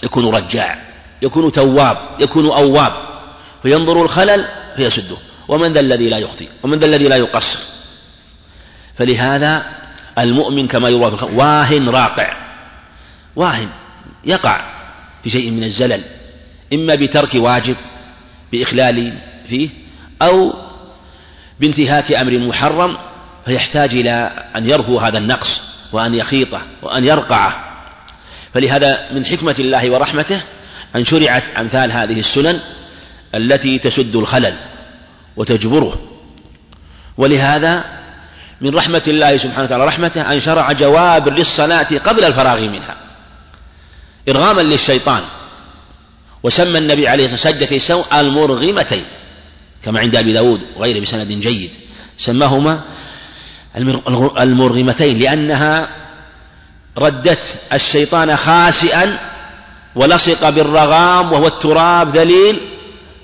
[0.03, 0.79] يكون رجاع
[1.23, 2.93] يكون تواب يكون أواب
[3.63, 5.17] فينظر الخلل فيسده
[5.49, 7.59] ومن ذا الذي لا يخطئ ومن ذا الذي لا يقصر.
[8.97, 9.67] فلهذا
[10.19, 12.37] المؤمن كما يروى في واهن راقع
[13.37, 13.69] واهن
[14.25, 14.61] يقع
[15.23, 16.05] في شيء من الزلل
[16.73, 17.77] إما بترك واجب
[18.53, 19.13] بإخلال
[19.49, 19.69] فيه
[20.23, 20.55] أو
[21.61, 22.97] بانتهاك أمر محرم
[23.45, 25.61] فيحتاج إلى أن يرفو هذا النقص
[25.93, 27.65] وأن يخيطه وأن يرقعه.
[28.55, 30.43] فلهذا من حكمة الله ورحمته
[30.97, 32.61] أن شرعت أمثال هذه السنن
[33.35, 34.55] التي تسد الخلل
[35.37, 35.99] وتجبره.
[37.17, 37.85] ولهذا
[38.61, 42.97] من رحمة الله سبحانه وتعالى رحمته أن شرع جوابر للصلاة قبل الفراغ منها
[44.29, 45.23] إرغاما للشيطان
[46.43, 49.05] وسمى النبي عليه الصلاة والسلام سجدتي السوء المرغمتين.
[49.85, 51.71] كما عند أبي داود وغيره بسند جيد.
[52.19, 52.81] سماهما
[54.39, 55.89] المرغمتين لأنها
[56.99, 59.19] ردت الشيطان خاسئا
[59.95, 62.61] ولصق بالرغام وهو التراب ذليل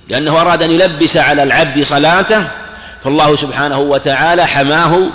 [0.09, 2.49] لأنه أراد أن يلبس على العبد صلاته
[3.03, 5.11] فالله سبحانه وتعالى حماه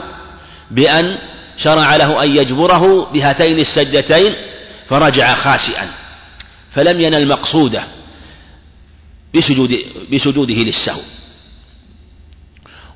[0.71, 1.17] بأن
[1.58, 4.34] شرع له أن يجبره بهاتين السجدتين
[4.89, 5.89] فرجع خاسئا.
[6.71, 7.84] فلم ينل مقصوده
[9.36, 9.80] بسجود
[10.13, 11.02] بسجوده للسهو.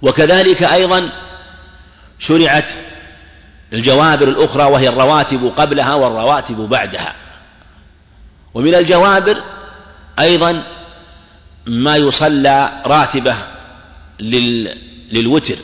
[0.04, 1.10] وكذلك أيضا
[2.20, 2.66] شرعت
[3.74, 7.14] الجوابر الأخرى وهي الرواتب قبلها والرواتب بعدها.
[8.54, 9.38] ومن الجوابر
[10.20, 10.64] أيضا
[11.66, 13.38] ما يصلى راتبة
[14.20, 14.78] لل
[15.12, 15.56] للوتر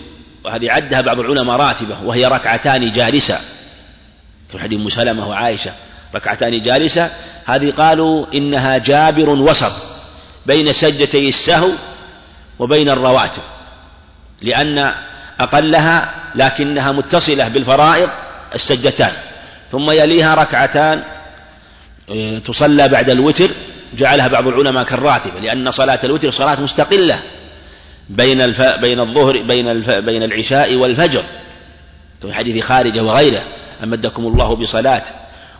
[0.46, 3.40] وهذه عدها بعض العلماء راتبة وهي ركعتان جالسة.
[4.52, 5.72] في حديث أم سلمة وعائشة
[6.16, 7.12] ركعتان جالسة
[7.46, 9.74] هذه قالوا إنها جابر وسط
[10.46, 11.72] بين سجدتي السهو
[12.60, 13.42] وبين الرواتب.
[14.42, 14.94] لأن
[15.40, 18.10] أقلها لكنها متصلة بالفرائض
[18.56, 19.12] السجدتان
[19.72, 21.04] ثم يليها ركعتان
[22.10, 23.52] آه، تصلى بعد الوتر
[23.98, 27.20] جعلها بعض العلماء كالراتبة لأن صلاة الوتر صلاة مستقلة
[28.10, 28.62] بين الف...
[28.62, 29.90] بين الظهر بين الف...
[29.90, 31.24] بين العشاء والفجر
[32.22, 33.44] في حديث خارجة وغيره
[33.84, 35.04] أمدكم الله بصلاة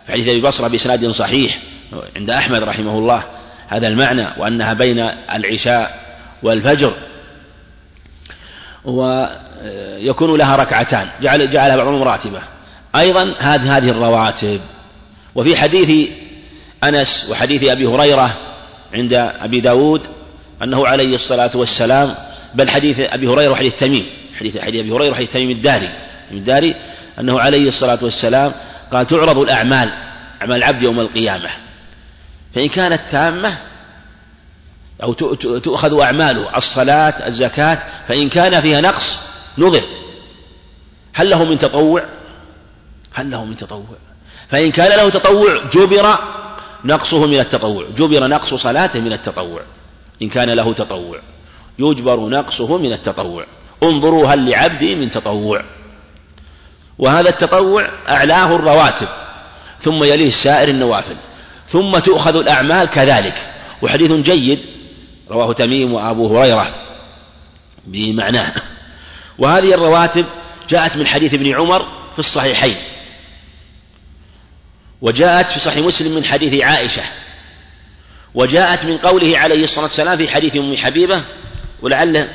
[0.06, 1.58] في حديث أبي بصرة بإسناد صحيح
[2.16, 3.22] عند أحمد رحمه الله
[3.68, 4.98] هذا المعنى وأنها بين
[5.34, 6.00] العشاء
[6.42, 6.92] والفجر.
[8.84, 11.08] ويكون لها ركعتان.
[11.22, 12.42] جعل جعلها بعضهم راتبة.
[12.96, 14.60] أيضا هذه هذه الرواتب.
[15.34, 16.08] وفي حديث
[16.84, 18.36] أنس وحديث أبي هريرة
[18.94, 20.02] عند أبي داود
[20.62, 22.14] أنه عليه الصلاة والسلام
[22.54, 24.06] بل حديث أبي هريرة وحديث تميم.
[24.38, 25.90] حديث حديث أبي هريرة وحديث تميم الداري.
[26.30, 26.74] الداري.
[27.20, 28.52] أنه عليه الصلاة والسلام
[28.92, 29.92] قال تعرض الأعمال
[30.42, 31.48] أعمال العبد يوم القيامة.
[32.54, 33.58] فإن كانت تامة
[35.02, 35.12] أو
[35.58, 39.18] تؤخذ أعماله الصلاة الزكاة فإن كان فيها نقص
[39.58, 39.82] نظر.
[41.14, 42.02] هل له من تطوع؟
[43.14, 43.96] هل له من تطوع؟
[44.48, 46.18] فإن كان له تطوع جبر
[46.84, 49.60] نقصه من التطوع جبر نقص صلاته من التطوع.
[50.22, 51.18] إن كان له تطوع
[51.78, 53.44] يجبر نقصه من التطوع.
[53.82, 55.62] انظروا هل لعبدي من تطوع.
[56.98, 59.08] وهذا التطوع أعلاه الرواتب
[59.80, 61.16] ثم يليه سائر النوافل
[61.68, 63.46] ثم تؤخذ الأعمال كذلك.
[63.82, 64.58] وحديث جيد
[65.30, 66.74] رواه تميم وأبو هريرة
[67.86, 68.54] بمعناه.
[69.38, 70.26] وهذه الرواتب
[70.68, 72.76] جاءت من حديث ابن عمر في الصحيحين
[75.00, 77.02] وجاءت في صحيح مسلم من حديث عائشة
[78.34, 81.22] وجاءت من قوله عليه الصلاة والسلام في حديث أم حبيبة
[81.82, 82.28] ولعل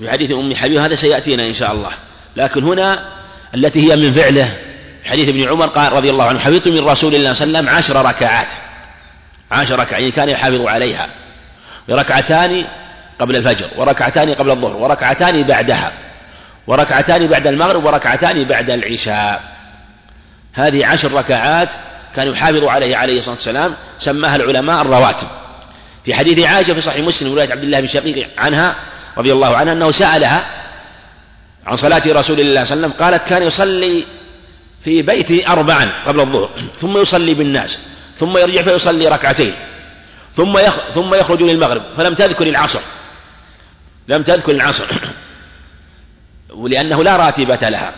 [0.00, 1.90] في حديث أم حبيبة هذا سيأتينا إن شاء الله.
[2.36, 3.08] لكن هنا
[3.54, 4.56] التي هي من فعله
[5.04, 7.68] حديث ابن عمر قال رضي الله عنه حفظت من رسول الله صلى الله عليه وسلم
[7.68, 8.48] عشر ركعات
[9.50, 11.08] عشر ركعات يعني كان يحافظ عليها.
[11.90, 12.64] ركعتان
[13.18, 15.92] قبل الفجر وركعتان قبل الظهر وركعتان بعدها
[16.66, 19.42] وركعتان بعد المغرب وركعتان بعد العشاء.
[20.54, 21.68] هذه عشر ركعات
[22.16, 25.28] كان يحافظ عليه عليه الصلاة والسلام سماها العلماء الرواتب.
[26.04, 28.74] في حديث عائشة في صحيح مسلم رواية عبد الله بن شقيق عنها
[29.18, 30.44] رضي الله عنها أنه سألها
[31.66, 34.04] عن صلاة رسول الله صلى الله عليه وسلم قالت كان يصلي
[34.84, 37.78] في بيته أربعا قبل الظهر ثم يصلي بالناس
[38.18, 39.54] ثم يرجع فيصلي ركعتين.
[40.36, 40.58] ثم
[40.94, 41.82] ثم يخرج للمغرب.
[41.96, 42.80] فلم تذكر العصر.
[44.08, 44.86] لم تذكر العصر.
[46.54, 47.94] ولأنه لا راتبة لها.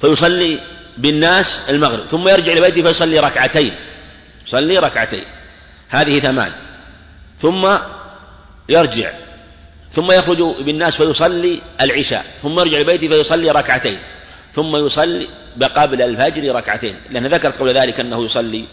[0.00, 0.60] فيصلي
[0.98, 2.06] بالناس المغرب.
[2.06, 3.74] ثم يرجع لبيته فيصلي ركعتين.
[4.46, 5.24] يصلي ركعتين.
[5.88, 6.52] هذه ثمان.
[7.38, 7.78] ثم
[8.68, 9.10] يرجع.
[9.92, 12.26] ثم يخرج بالناس فيصلي العشاء.
[12.42, 13.98] ثم يرجع لبيته فيصلي ركعتين.
[14.54, 15.28] ثم يصلي
[15.76, 16.96] قبل الفجر ركعتين.
[17.10, 18.64] لأن ذكرت قبل ذلك أنه يصلي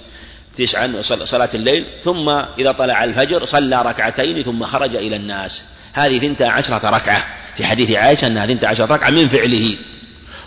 [0.57, 5.63] تسعا صلاة الليل ثم إذا طلع الفجر صلى ركعتين ثم خرج إلى الناس.
[5.93, 7.23] هذه ثنتا عشرة ركعة.
[7.57, 9.77] في حديث عائشة أنها ثنتا عشرة ركعة من فعله.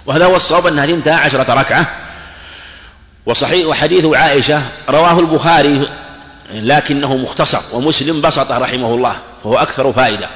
[0.07, 1.87] وهذا هو الصواب أنها ثنتا عشرة ركعة.
[3.27, 5.89] وصحيح وحديث عائشة رواه البخاري
[6.53, 10.29] لكنه مختصر ومسلم بسطه رحمه الله فهو أكثر فائدة.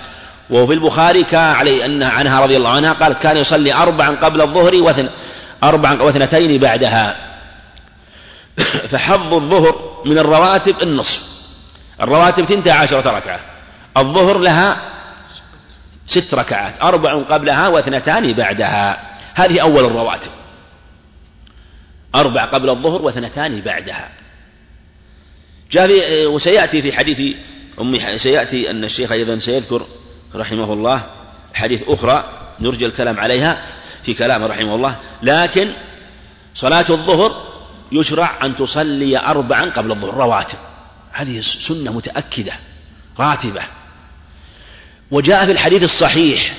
[0.51, 4.75] وفي البخاري كان علي أن عنها رضي الله عنها قالت كان يصلي أربعا قبل الظهر
[4.75, 5.09] وثن
[5.63, 7.17] أربعا واثنتين بعدها.
[8.93, 11.23] فحظ الظهر من الرواتب النصف.
[12.01, 13.41] الرواتب ثنتا عشرة ركعة.
[13.97, 14.77] الظهر لها
[16.07, 18.99] ست ركعات أربع قبلها واثنتان بعدها.
[19.35, 20.31] هذه أول الرواتب.
[22.15, 24.09] أربع قبل الظهر واثنتان بعدها.
[25.71, 27.37] جاء في وسيأتي في حديث
[27.81, 29.87] أم سيأتي أن الشيخ أيضا سيذكر
[30.35, 31.03] رحمه الله
[31.55, 32.25] حديث أخرى
[32.61, 33.63] نرجى الكلام عليها
[34.05, 34.97] في كلامه رحمه الله.
[35.23, 35.73] لكن
[36.55, 37.54] صلاة الظهر
[37.93, 40.59] يشرع أن تصلي أربعا قبل الظهر رواتب.
[41.13, 42.53] هذه سنة متأكدة
[43.19, 43.63] راتبة.
[45.11, 46.53] وجاء في الحديث الصحيح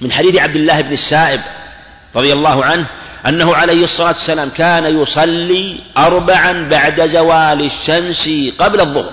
[0.00, 1.40] من حديث عبد الله بن السائب
[2.16, 2.86] رضي الله عنه
[3.26, 9.12] أنه عليه الصلاة والسلام كان يصلي أربعا بعد زوال الشمس قبل الظهر.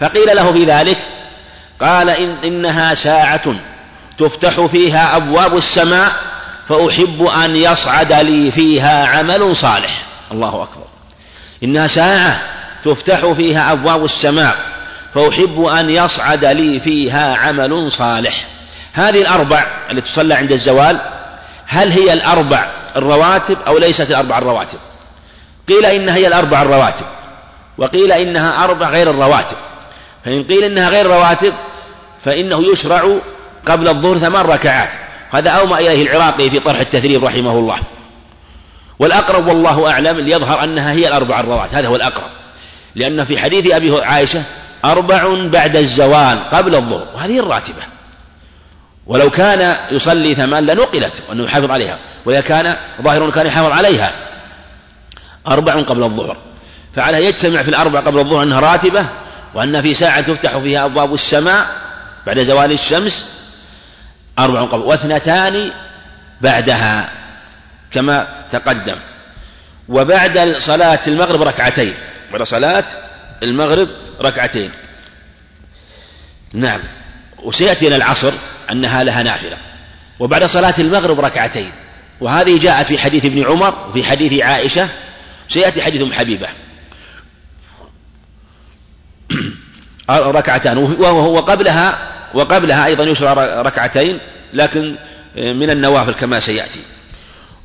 [0.00, 0.98] فقيل له في ذلك
[1.80, 3.54] قال إن إنها ساعة
[4.18, 6.12] تفتح فيها أبواب السماء
[6.68, 10.11] فأحب أن يصعد لي فيها عمل صالح.
[10.32, 10.86] الله أكبر.
[11.64, 12.40] إنها ساعة
[12.84, 14.56] تفتح فيها أبواب السماء
[15.14, 18.46] فأحب أن يصعد لي فيها عمل صالح.
[18.92, 21.00] هذه الأربع التي تصلى عند الزوال
[21.66, 24.78] هل هي الأربع الرواتب أو ليست الأربع الرواتب؟
[25.68, 27.06] قيل إنها هي الأربع الرواتب
[27.78, 29.56] وقيل إنها أربع غير الرواتب.
[30.24, 31.54] فإن قيل إنها غير رواتب
[32.24, 33.18] فإنه يشرع
[33.66, 34.90] قبل الظهر ثمان ركعات.
[35.30, 37.78] هذا أومأ إليه العراقي في طرح التثريب رحمه الله.
[38.98, 42.30] والأقرب والله أعلم ليظهر أنها هي الأربع الرواتب هذا هو الأقرب.
[42.94, 44.44] لأن في حديث أبي عائشة
[44.84, 47.82] أربع بعد الزوال قبل الظهر وهذه الراتبة.
[49.06, 54.12] ولو كان يصلي ثمان لنقلت وأنه يحافظ عليها وإذا كان ظاهر كان يحافظ عليها.
[55.48, 56.36] أربع قبل الظهر.
[56.94, 59.06] فعلى يجتمع في الأربع قبل الظهر أنها راتبة
[59.54, 61.66] وأن في ساعة تفتح فيها أبواب السماء
[62.26, 63.26] بعد زوال الشمس
[64.38, 65.70] أربع قبل واثنتان
[66.40, 67.08] بعدها.
[67.92, 68.96] كما تقدم.
[69.88, 71.94] وبعد صلاة المغرب ركعتين.
[72.32, 72.84] بعد صلاة
[73.42, 73.88] المغرب
[74.20, 74.70] ركعتين.
[76.52, 76.80] نعم.
[77.42, 78.32] وسيأتي إلى العصر
[78.70, 79.56] أنها لها نافلة.
[80.18, 81.72] وبعد صلاة المغرب ركعتين.
[82.20, 84.88] وهذه جاءت في حديث ابن عمر وفي حديث عائشة.
[85.48, 86.48] سيأتي حديث أم حبيبة.
[90.10, 90.78] ركعتان.
[90.78, 91.98] وهو قبلها
[92.34, 94.18] وقبلها أيضا يشرع ركعتين
[94.52, 94.96] لكن
[95.36, 96.80] من النوافل كما سيأتي.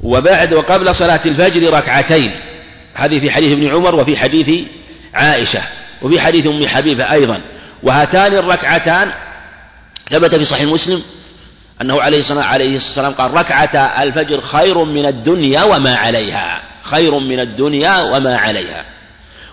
[0.03, 2.31] وبعد وقبل صلاة الفجر ركعتين.
[2.93, 4.67] هذه في حديث ابن عمر وفي حديث
[5.13, 5.61] عائشة
[6.01, 7.41] وفي حديث أم حبيبة أيضا.
[7.83, 9.11] وهاتان الركعتان
[10.09, 11.03] ثبت في صحيح مسلم
[11.81, 16.61] أنه عليه الصلاة عليه السلام قال ركعة الفجر خير من الدنيا وما عليها.
[16.83, 18.83] خير من الدنيا وما عليها.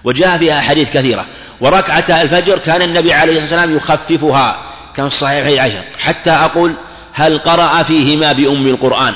[0.05, 1.27] وجاء فيها أحاديث كثيرة.
[1.61, 4.59] وركعة الفجر كان النبي عليه الصلاة والسلام يخففها.
[4.97, 6.75] كان في صحيح عائشة حتى أقول
[7.13, 9.15] هل قرأ فيهما بأم القرآن؟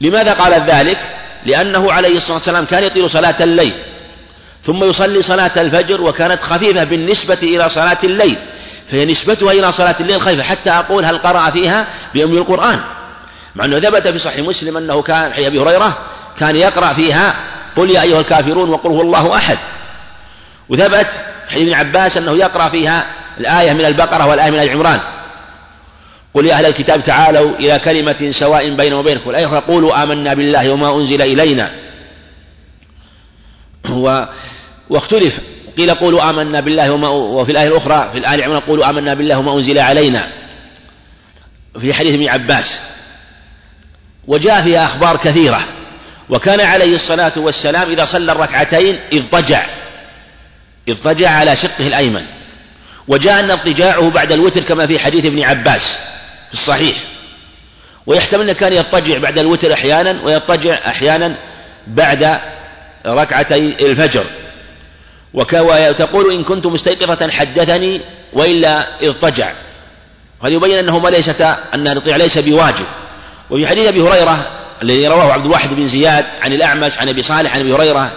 [0.00, 0.98] لماذا قال ذلك؟
[1.46, 3.74] لأنه عليه الصلاة والسلام كان يطيل صلاة الليل
[4.62, 8.38] ثم يصلي صلاة الفجر وكانت خفيفة بالنسبة إلى صلاة الليل
[8.90, 12.80] فهي نسبتها إلى صلاة الليل خفيفة حتى أقول هل قرأ فيها بأم القرآن
[13.54, 15.98] مع أنه ثبت في صحيح مسلم أنه كان حي أبي هريرة
[16.38, 17.34] كان يقرأ فيها
[17.76, 19.58] قل يا أيها الكافرون وقل هو الله أحد.
[20.68, 21.06] وثبت
[21.48, 23.06] حديث ابن عباس أنه يقرأ فيها
[23.40, 25.00] الآية من البقرة والآية من العمران.
[26.34, 29.30] قل يا أهل الكتاب تعالوا إلى كلمة سواء بيننا وبينكم.
[29.30, 31.70] الآية قولوا آمنا بالله وما أنزل إلينا.
[33.90, 34.24] و
[34.90, 35.40] واختلف.
[35.76, 39.54] قيل قولوا آمنا بالله وما وفي الآية الأخرى في الآية العمران قولوا آمنا بالله وما
[39.54, 40.28] أنزل علينا.
[41.80, 42.78] في حديث ابن عباس.
[44.26, 45.64] وجاء فيها أخبار كثيرة.
[46.30, 49.66] وكان عليه الصلاة والسلام إذا صلى الركعتين اضطجع.
[50.88, 52.24] اضطجع على شقه الأيمن.
[53.08, 55.98] وجاء أن اضطجاعه بعد الوتر كما في حديث ابن عباس.
[56.52, 56.96] الصحيح.
[58.06, 61.34] ويحتمل أنه كان يضطجع بعد الوتر أحيانا ويضطجع أحيانا
[61.86, 62.40] بعد
[63.06, 64.24] ركعتي الفجر.
[65.34, 68.00] وتقول إن كنت مستيقظة حدثني
[68.32, 69.52] وإلا اضطجع.
[70.42, 71.40] هذا يبين أنه ما ليست
[71.74, 72.86] أن الاضطجاع ليس بواجب.
[73.50, 74.46] وفي حديث أبي هريرة
[74.82, 78.12] الذي رواه عبد الواحد بن زياد عن الأعمش عن أبي صالح عن أبي هريرة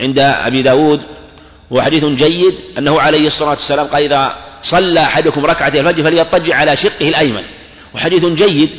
[0.00, 1.02] عند أبي داود
[1.70, 6.76] وحديث حديث جيد أنه عليه الصلاة والسلام قال إذا صلى أحدكم ركعتي الفجر فليضطجع على
[6.76, 7.42] شقه الأيمن.
[7.94, 8.70] وحديث جيد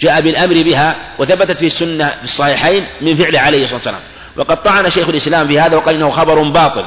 [0.00, 4.00] جاء بالأمر بها وثبتت في السنة في الصحيحين من فعله عليه الصلاة والسلام.
[4.36, 6.84] وقد طعن شيخ الإسلام في هذا وقال إنه خبر باطل.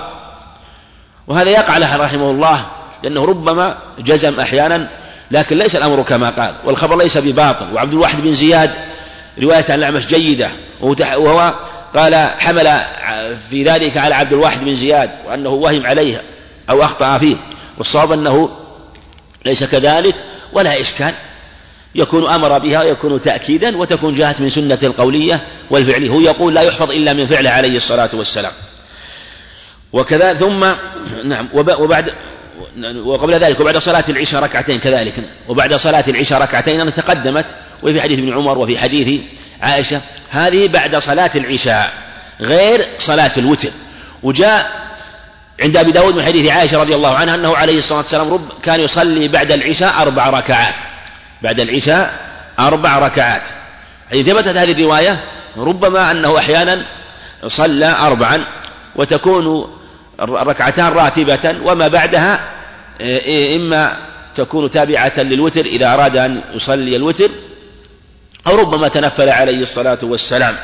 [1.27, 2.65] وهذا يقع له رحمه الله
[3.03, 4.87] لأنه ربما جزم أحيانا
[5.31, 6.53] لكن ليس الأمر كما قال.
[6.63, 7.65] والخبر ليس بباطل.
[7.73, 8.71] وعبد الواحد بن زياد
[9.41, 10.49] رواية عن الأعمش جيدة.
[10.81, 11.53] وهو
[11.95, 12.81] قال حمل
[13.49, 16.21] في ذلك على عبد الواحد بن زياد وأنه وهم عليها
[16.69, 17.35] أو أخطأ فيه.
[17.77, 18.49] والصواب أنه
[19.45, 20.15] ليس كذلك
[20.53, 21.13] ولا إشكال.
[21.95, 26.91] يكون أمر بها ويكون تأكيدا وتكون جاءت من سنة القولية والفعلية هو يقول لا يحفظ
[26.91, 28.51] إلا من فعله عليه الصلاة والسلام.
[29.93, 30.65] وكذا ثم
[31.23, 32.13] نعم وبعد
[33.05, 35.13] وقبل ذلك وبعد صلاة العشاء ركعتين كذلك.
[35.47, 37.45] وبعد صلاة العشاء ركعتين أنا تقدمت
[37.83, 39.21] وفي حديث ابن عمر وفي حديث
[39.61, 41.93] عائشة هذه بعد صلاة العشاء
[42.41, 43.71] غير صلاة الوتر.
[44.23, 44.71] وجاء
[45.61, 48.79] عند أبي داود من حديث عائشة رضي الله عنها أنه عليه الصلاة والسلام رب كان
[48.79, 50.75] يصلي بعد العشاء أربع ركعات.
[51.41, 52.13] بعد العشاء
[52.59, 53.41] أربع ركعات.
[54.09, 55.23] حيث ثبتت هذه الرواية
[55.57, 56.85] ربما أنه أحيانا
[57.47, 58.45] صلى أربعا
[58.95, 59.75] وتكون
[60.21, 62.39] الركعتان راتبة وما بعدها
[63.01, 63.97] إيه، إما
[64.35, 67.29] تكون تابعة للوتر إذا أراد أن يصلي الوتر
[68.47, 70.55] أو ربما تنفل عليه الصلاة والسلام.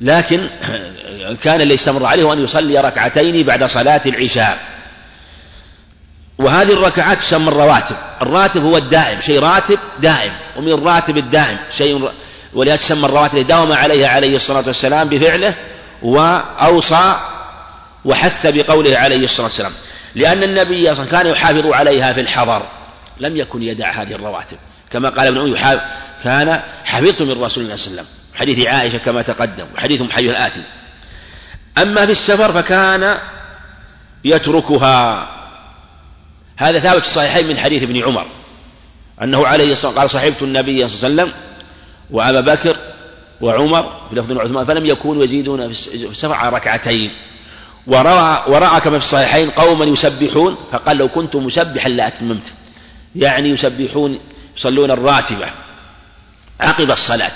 [0.00, 0.48] لكن
[1.42, 4.58] كان اللي استمر عليه أن يصلي ركعتين بعد صلاة العشاء.
[6.40, 7.96] وهذه الركعات تسمى الرواتب.
[8.22, 10.32] الراتب هو الدائم شيء راتب دائم.
[10.56, 12.10] ومن الراتب الدائم شيء
[12.54, 15.54] ولهذا تسمى الرواتب داوم عليها عليه الصلاة والسلام بفعله
[16.02, 17.16] وأوصى
[18.04, 19.72] وحث بقوله عليه الصلاة والسلام.
[20.14, 22.62] لأن النبي صلى كان يحافظ عليها في الحضر.
[23.20, 24.56] لم يكن يدع هذه الرواتب.
[24.90, 25.80] كما قال ابن عمر
[26.24, 28.06] كان حفظت من رسول الله صلى الله عليه وسلم.
[28.34, 30.62] حديث عائشة كما تقدم وحديث محي الآتي
[31.78, 33.18] أما في السفر فكان
[34.24, 35.28] يتركها.
[36.60, 38.26] هذا ثابت في الصحيحين من حديث ابن عمر
[39.22, 41.32] أنه عليه الصلاة قال صحبت النبي صلى الله عليه وسلم
[42.10, 42.76] وأبا بكر
[43.40, 47.10] وعمر في لفظ عثمان فلم يكونوا يزيدون في السفر على ركعتين.
[47.86, 52.52] ورأى, ورأى كما في الصحيحين قوما يسبحون فقال لو كنت مسبحا لأتممت.
[53.16, 54.18] يعني يسبحون
[54.56, 55.46] يصلون الراتبة
[56.60, 57.32] عقب الصلاة.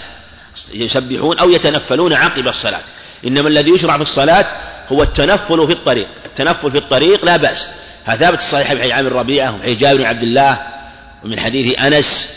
[0.75, 2.83] يسبحون أو يتنفلون عقب الصلاة.
[3.27, 4.47] إنما الذي يشرع في الصلاة
[4.93, 6.09] هو التنفل في الطريق.
[6.25, 7.67] التنفل في الطريق لا بأس.
[8.05, 10.59] هذا ثابت الصحيح في عامر ربيعة وفي جابر بن عبد الله
[11.25, 12.29] ومن حديث أنس.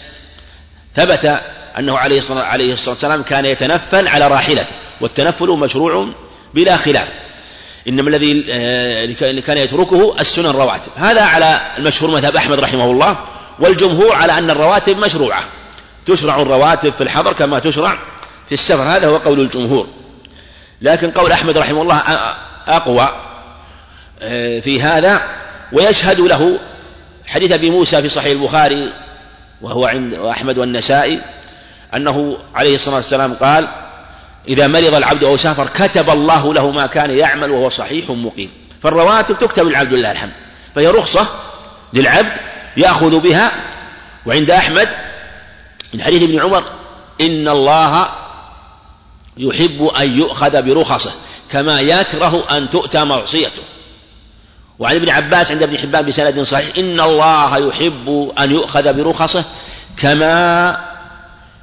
[0.95, 1.39] ثبت
[1.79, 6.07] أنه عليه الصلاة, عليه الصلاة والسلام كان يتنفل على راحلته والتنفل مشروع
[6.53, 7.07] بلا خلاف.
[7.87, 13.17] إنما الذي آه، كان يتركه السنن الرواتب هذا على المشهور مذهب أحمد رحمه الله
[13.59, 15.43] والجمهور على أن الرواتب مشروعة.
[16.05, 17.97] تشرع الرواتب في الحضر كما تشرع
[18.47, 18.83] في السفر.
[18.83, 19.87] هذا هو قول الجمهور.
[20.81, 21.97] لكن قول أحمد رحمه الله
[22.67, 23.09] أقوى
[24.21, 25.21] آه، في هذا
[25.71, 26.59] ويشهد له
[27.27, 28.89] حديث أبي موسى في صحيح البخاري
[29.61, 31.21] وهو عند أحمد والنسائي
[31.95, 33.67] أنه عليه الصلاة والسلام قال
[34.47, 38.49] إذا مرض العبد أو سافر كتب الله له ما كان يعمل وهو صحيح مقيم.
[38.81, 40.31] فالرواتب تكتب للعبد لله الحمد
[40.75, 41.27] فهي رخصة
[41.93, 42.31] للعبد
[42.77, 43.51] يأخذ بها
[44.25, 44.89] وعند أحمد
[45.93, 46.63] من حديث ابن عمر
[47.21, 48.09] إن الله
[49.37, 51.11] يحب أن يؤخذ برخصه
[51.51, 53.61] كما يكره أن تؤتى معصيته.
[54.79, 56.77] وعن ابن عباس عند ابن حبان بسند صحيح.
[56.77, 59.45] إن الله يحب أن يؤخذ برخصه
[59.97, 60.77] كما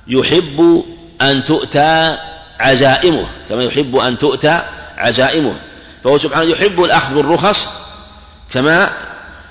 [0.09, 0.85] يحب
[1.23, 2.19] أن تؤتى
[2.61, 4.63] عزائمه كما يحب أن تؤتى
[4.97, 5.55] عزائمه.
[6.05, 7.69] فهو سبحانه يحب الأخذ بالرخص
[8.53, 8.91] كما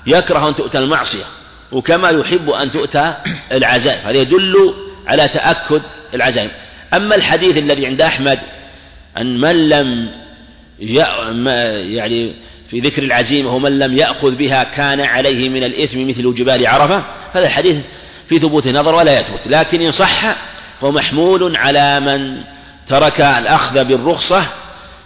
[0.06, 1.24] يكره أن تؤتى المعصية
[1.72, 3.14] وكما يحب أن تؤتى
[3.52, 4.06] العزائم.
[4.06, 4.74] هذا يدل
[5.06, 5.82] على تأكد
[6.14, 6.50] العزائم.
[6.94, 8.38] أما الحديث الذي عند أحمد
[9.18, 10.08] أن من لم
[10.78, 12.32] يعني
[12.70, 17.02] في ذكر العزيمة ومن لم يأخذ بها كان عليه من الإثم مثل جبال عرفة
[17.34, 17.76] هذا الحديث
[18.28, 20.36] في ثبوت نظر ولا يثبت لكن إن صح
[20.80, 22.40] فهو محمول على من
[22.88, 24.46] ترك الأخذ بالرخصة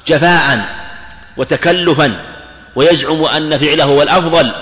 [0.07, 0.65] جفاء
[1.37, 2.21] وتكلفا
[2.77, 4.53] ويزعم أن فعله هو الأفضل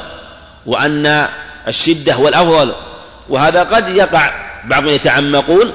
[0.67, 1.29] وأن
[1.69, 2.73] الشدة هو الأفضل
[3.29, 4.31] وهذا قد يقع
[4.65, 5.73] بعضهم يتعمقون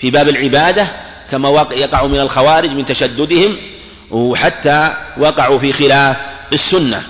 [0.00, 0.88] في باب العبادة
[1.30, 3.56] كما يقع من الخوارج من تشددهم
[4.10, 6.16] وحتى وقعوا في خلاف
[6.52, 7.02] السنة.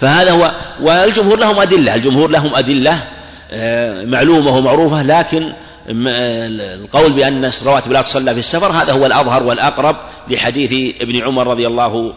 [0.00, 3.04] فهذا هو والجمهور لهم أدلة الجمهور لهم أدلة
[3.52, 5.52] آه، معلومة ومعروفة لكن
[5.88, 9.96] القول بأن الرواتب لا تصلى في السفر هذا هو الأظهر والأقرب
[10.28, 12.14] لحديث ابن عمر رضي الله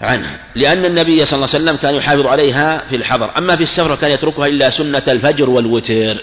[0.00, 0.36] عنه.
[0.54, 4.10] لأن النبي صلى الله عليه وسلم كان يحافظ عليها في الحضر أما في السفر كان
[4.10, 6.16] يتركها إلا سنة الفجر والوتر.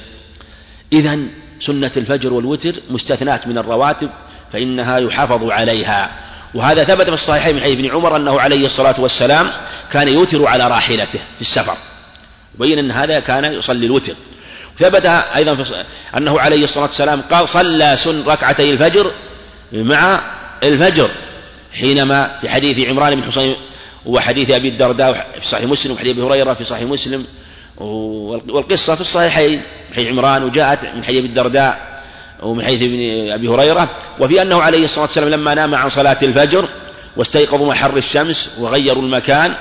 [0.94, 1.20] إذا
[1.60, 4.10] سنة الفجر والوتر مستثنات من الرواتب
[4.52, 6.10] فإنها يحافظ عليها.
[6.54, 9.52] وهذا ثبت في الصحيحين من حديث ابن عمر أنه عليه الصلاة والسلام
[9.92, 11.78] كان يوتر على راحلته في السفر.
[12.60, 14.14] وبين أن هذا كان يصلي الوتر.
[14.80, 15.84] ثبت أيضا في
[16.18, 19.12] أنه عليه الصلاة والسلام قال صلى سن ركعتي الفجر
[19.74, 20.22] مع
[20.64, 21.10] الفجر.
[21.80, 23.56] حينما في حديث عمران بن حسين
[24.06, 27.26] وحديث أبي الدرداء في صحيح مسلم وحديث أبي هريرة في صحيح مسلم.
[27.78, 29.62] والقصة في الصحيحين
[29.96, 31.89] حيث عمران وجاءت من حيث الدرداء.
[32.44, 36.66] ومن حيث ابن أبي هريرة وفي أنه عليه الصلاة والسلام لما نام عن صلاة الفجر
[37.18, 39.54] واستيقظوا من حر الشمس وغيروا المكان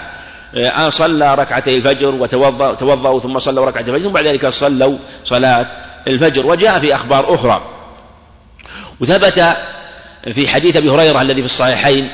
[0.55, 5.67] آه، صلى ركعتي الفجر وتوضأ توضأوا ثم صلوا ركعتي الفجر ثم بعد ذلك صلوا صلاة
[6.09, 7.63] الفجر وجاء في أخبار أخرى.
[9.01, 9.57] وثبت
[10.35, 12.09] في حديث أبي هريرة الذي في الصحيحين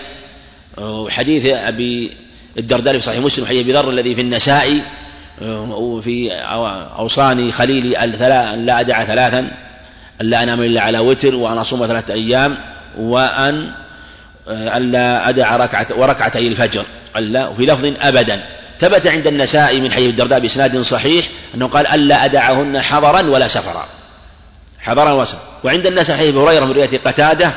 [0.79, 2.11] وحديث أبي
[2.59, 4.83] الدرداء في صحيح مسلم حديث أبي ذر الذي في النسائي
[5.71, 6.33] وفي
[6.99, 8.05] أوصاني خليلي
[8.57, 9.51] لا أدع ثلاثا.
[10.21, 12.57] أن لا أنام إلا على وتر وأن أصوم ثلاثة أيام
[12.99, 13.71] وأن
[14.49, 16.85] ألا أدع ركعة وركعتي الفجر
[17.17, 18.45] ألا وفي لفظ أبدا.
[18.81, 23.87] ثبت عند النسائي من حديث الدرداء بإسناد صحيح أنه قال ألا أدعهن حضرا ولا سفرا.
[24.81, 27.55] حضرا وسفرا وعند النسائي حديث هريرة من رواية قتادة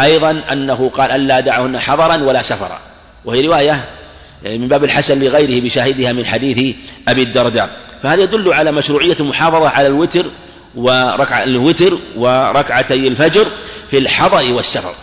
[0.00, 2.78] أيضا أنه قال ألا أدعهن حضرا ولا سفرا.
[3.24, 3.84] وهي رواية
[4.44, 6.76] من باب الحسن لغيره بشاهدها من حديث
[7.08, 7.70] أبي الدرداء.
[8.02, 10.26] فهذا يدل على مشروعية المحافظة على الوتر
[10.74, 13.46] وركع الوتر وركعتي الفجر
[13.90, 14.94] في الحضر والسفر.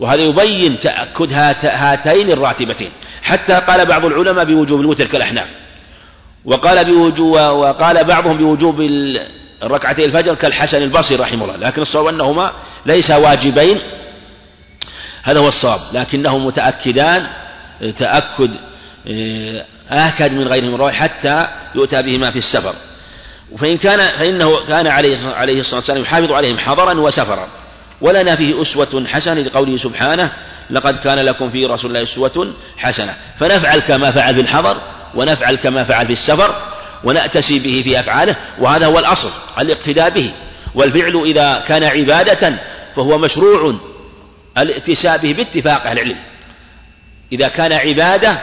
[0.00, 1.32] وهذا يبين تأكد
[1.62, 2.90] هاتين الراتبتين.
[3.22, 5.48] حتى قال بعض العلماء بوجوب الوتر كالأحناف.
[6.44, 8.80] وقال بوجوب وقال بعضهم بوجوب
[9.62, 11.56] ركعتي الفجر كالحسن البصري رحمه الله.
[11.56, 12.52] لكن الصواب أنهما
[12.86, 13.80] ليس واجبين.
[15.22, 15.80] هذا هو الصواب.
[15.92, 17.26] لكنه متأكدان
[17.98, 18.50] تأكد
[19.08, 20.90] آه، آكد من غيرهم.
[20.90, 22.74] حتى يؤتى بهما في السفر.
[23.58, 27.48] فإن كان فإنه كان عليه عليه الصلاة والسلام يحافظ عليهم حضرا وسفرا.
[28.00, 30.30] ولنا فيه أسوة حسنة لقوله سبحانه
[30.70, 33.14] لقد كان لكم في رسول الله أسوة حسنة.
[33.40, 34.76] فنفعل كما فعل في الحضر
[35.14, 36.54] ونفعل كما فعل في السفر
[37.04, 40.30] ونأتسي به في أفعاله وهذا هو الأصل الاقتداء به.
[40.74, 42.54] والفعل إذا كان عبادة
[42.96, 43.74] فهو مشروع
[44.58, 46.16] الائتساء به باتفاق أهل العلم.
[47.32, 48.40] إذا كان عبادة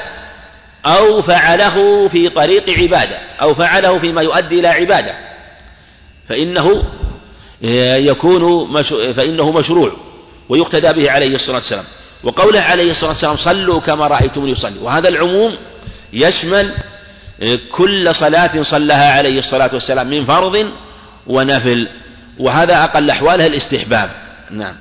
[0.85, 5.15] أو فعله في طريق عبادة أو فعله فيما يؤدي إلى عبادة.
[6.29, 6.83] فإنه
[7.97, 9.91] يكون فإنه مشروع
[10.49, 11.85] ويقتدى به عليه الصلاة والسلام.
[12.23, 15.57] وقوله عليه الصلاة والسلام صلوا كما رأيتم يصلي وهذا العموم
[16.13, 16.73] يشمل
[17.71, 20.65] كل صلاة صلىها عليه الصلاة والسلام من فرض
[21.27, 21.87] ونفل.
[22.39, 24.09] وهذا أقل أحوالها الاستحباب.
[24.51, 24.75] نعم.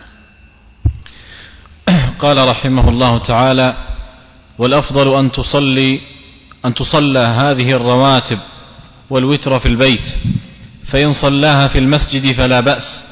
[2.18, 3.74] قال رحمه الله تعالى
[4.60, 6.00] والأفضل أن تصلي
[6.64, 8.38] أن تصلى هذه الرواتب
[9.10, 10.14] والوتر في البيت
[10.86, 13.04] فإن صلاها في المسجد فلا بأس.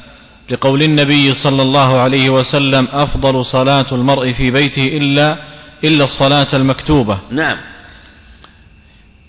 [0.49, 5.37] لقول النبي صلى الله عليه وسلم أفضل صلاة المرء في بيته إلا
[5.83, 7.19] إلا الصلاة المكتوبة.
[7.31, 7.57] نعم.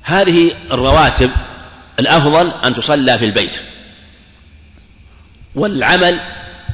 [0.03, 1.31] هذه الرواتب
[1.99, 3.61] الأفضل أن تصلى في البيت.
[5.55, 6.21] والعمل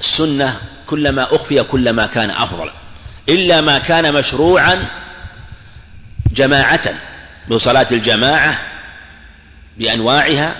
[0.00, 2.70] السنة كلما أخفي كلما كان أفضل.
[3.28, 5.05] إلا ما كان مشروعا
[6.36, 6.94] جماعة
[7.48, 8.58] بصلاة الجماعة
[9.78, 10.56] بأنواعها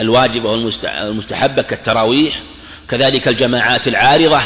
[0.00, 2.34] الواجبة والمستحبة كالتراويح
[2.88, 4.40] كذلك الجماعات العارضة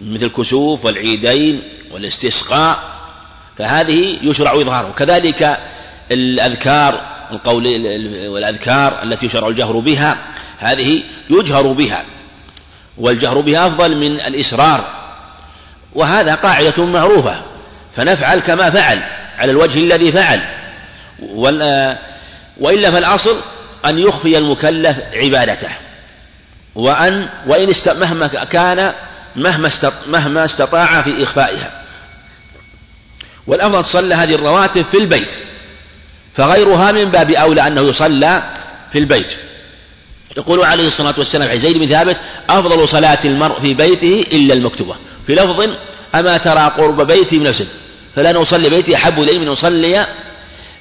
[0.00, 2.78] مثل الكسوف والعيدين والاستسقاء
[3.58, 5.58] فهذه يشرع إظهاره كذلك
[6.10, 7.66] الأذكار القول
[8.28, 10.18] والأذكار التي يشرع الجهر بها
[10.58, 12.04] هذه يجهر بها
[12.98, 14.84] والجهر بها أفضل من الإسرار
[15.94, 17.42] وهذا قاعدة معروفة
[17.96, 19.02] فنفعل كما فعل.
[19.38, 20.42] على الوجه الذي فعل.
[22.60, 23.40] وإلا فالأصل
[23.86, 25.70] أن يخفي المكلف عبادته.
[26.74, 28.92] وأن وإن است مهما كان
[29.36, 29.70] مهما
[30.06, 31.70] مهما استطاع في إخفائها.
[33.46, 35.30] والأفضل تصلى هذه الرواتب في البيت.
[36.36, 38.42] فغيرها من باب أولى أنه يصلى
[38.92, 39.36] في البيت.
[40.36, 42.16] يقول عليه الصلاة والسلام عن زيد بن ثابت
[42.48, 44.96] أفضل صلاة المرء في بيته إلا المكتوبة.
[45.26, 45.70] في لفظ
[46.14, 47.68] أما ترى قرب بيتي من المسجد
[48.18, 50.06] فلا نصلي بيتي أحب إلي من أصلي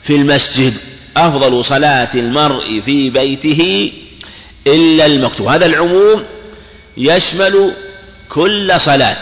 [0.03, 0.73] في المسجد.
[1.17, 3.91] أفضل صلاة المرء في بيته
[4.67, 5.47] إلا المكتوب.
[5.47, 6.23] هذا العموم
[6.97, 7.73] يشمل
[8.29, 9.17] كل صلاة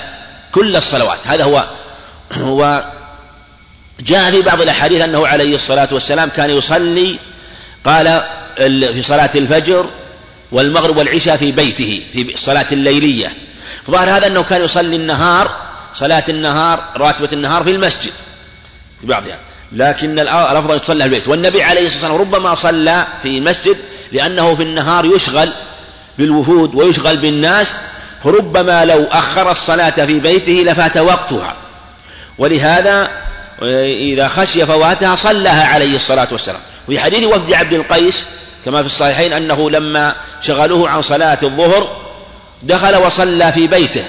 [0.52, 1.28] كل الصلوات.
[1.28, 1.70] هذا هو
[2.34, 2.84] هو
[4.00, 7.20] جاء في بعض الأحاديث أنه عليه الصلاة والسلام كان يصلي
[7.86, 8.24] قال
[8.94, 9.86] في صلاة الفجر
[10.52, 13.34] والمغرب والعشاء في بيته في الصلاة الليلية.
[13.88, 15.65] فظهر هذا أنه كان يصلي النهار
[15.96, 18.12] صلاة النهار راتبة النهار في المسجد
[19.02, 19.38] في بعضها.
[19.72, 21.28] لكن الأفضل تصلى في البيت.
[21.28, 23.78] والنبي عليه الصلاة والسلام ربما صلى في المسجد
[24.12, 25.54] لأنه في النهار يشغل
[26.18, 27.76] بالوفود ويشغل بالناس
[28.24, 31.56] فربما لو أخر الصلاة في بيته لفات وقتها.
[32.38, 33.10] ولهذا
[34.12, 36.62] إذا خشي فواتها صلىها عليه الصلاة والسلام.
[36.88, 38.28] وفي حديث وفد عبد القيس
[38.66, 42.02] كما في الصحيحين أنه لما شغلوه عن صلاة الظهر
[42.64, 44.06] دخل وصلى في بيته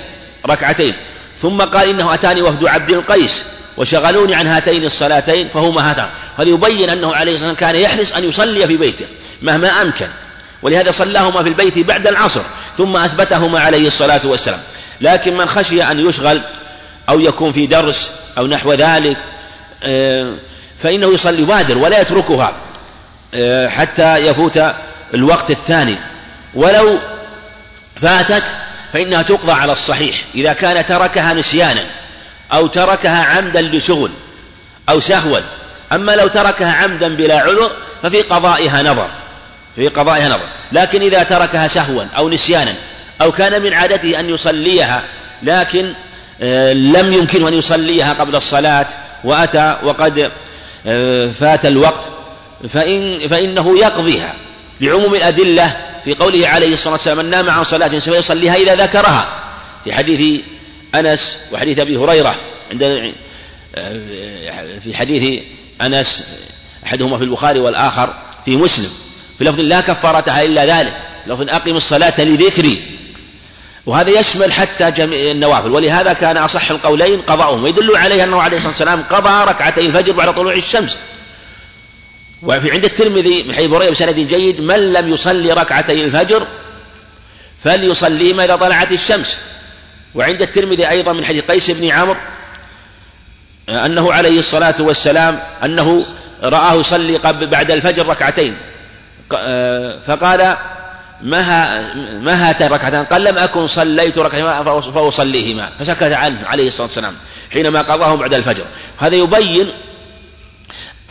[0.47, 0.95] ركعتين.
[1.43, 3.45] ثم قال إنه أتاني وفد عبد القيس
[3.77, 6.09] وشغلوني عن هاتين الصلاتين فهما هاتان
[6.39, 6.49] هذا.
[6.51, 9.07] يبين أنه عليه الصلاة والسلام كان يحرص أن يصلي في بيته
[9.43, 10.09] مهما أمكن.
[10.63, 12.43] ولهذا صلاهما في البيت بعد العصر
[12.79, 14.61] ثم أثبتهما عليه الصلاة والسلام.
[15.01, 16.41] لكن من خشي أن يشغل
[17.09, 19.17] أو يكون في درس أو نحو ذلك
[19.83, 20.33] آه،
[20.83, 22.53] فإنه يصلي بادر ولا يتركها
[23.35, 24.61] آه، حتى يفوت
[25.15, 25.97] الوقت الثاني.
[26.55, 26.99] ولو
[28.03, 28.45] فاتت
[28.97, 30.25] فإنها تقضى على الصحيح.
[30.35, 31.87] إذا كان تركها نسيانا
[32.53, 34.11] أو تركها عمدا لشغل
[34.89, 35.39] أو سهوا
[35.93, 37.73] أما لو تركها عمدا بلا عذر
[38.03, 39.09] ففي قضائها نظر.
[39.77, 40.47] في قضائها نظر.
[40.73, 42.75] لكن إذا تركها سهوا أو نسيانا
[43.21, 45.03] أو كان من عادته أن يصليها
[45.43, 45.93] لكن
[46.43, 48.87] آه، لم يمكنه أن يصليها قبل الصلاة
[49.25, 50.31] وأتى وقد
[50.87, 52.05] آه، فات الوقت
[52.73, 54.35] فإن فإنه يقضيها
[54.81, 55.77] لعموم الأدلة
[56.07, 59.29] في قوله عليه الصلاة والسلام من نام عن صلاة فيصليها إذا ذكرها.
[59.85, 60.41] في حديث
[60.95, 62.35] أنس وحديث أبي هريرة
[62.71, 63.13] عند
[64.83, 65.43] في حديث
[65.83, 66.25] أنس
[66.87, 68.91] أحدهما في البخاري والآخر في مسلم.
[69.39, 70.97] في لفظ لا كفارتها إلا ذلك
[71.27, 72.83] لفظ أقم الصلاة لذكري.
[73.87, 77.65] وهذا يشمل حتى جميع النوافل ولهذا كان أصح القولين قضاؤهم.
[77.65, 80.99] ويدل عليه أنه عليه الصلاة والسلام قضى ركعتي الفجر بعد طلوع الشمس.
[82.47, 86.47] وفي عند الترمذي من حديث هريرة بسند جيد من لم يصلي ركعتي الفجر
[87.65, 89.37] فليصليهما إذا طلعت الشمس.
[90.15, 92.17] وعند الترمذي أيضا من حديث قيس بن عمرو
[93.69, 96.07] أنه عليه الصلاة والسلام أنه
[96.43, 98.57] رآه يصلي بعد الفجر ركعتين.
[100.07, 100.57] فقال
[101.23, 101.81] ما
[102.19, 105.71] ما ركعتان قال لم أكن صليت ركعتين فأصليهما.
[105.79, 107.15] فسكت عنه عليه الصلاة والسلام
[107.53, 108.65] حينما قضاه بعد الفجر.
[108.99, 109.73] هذا يبين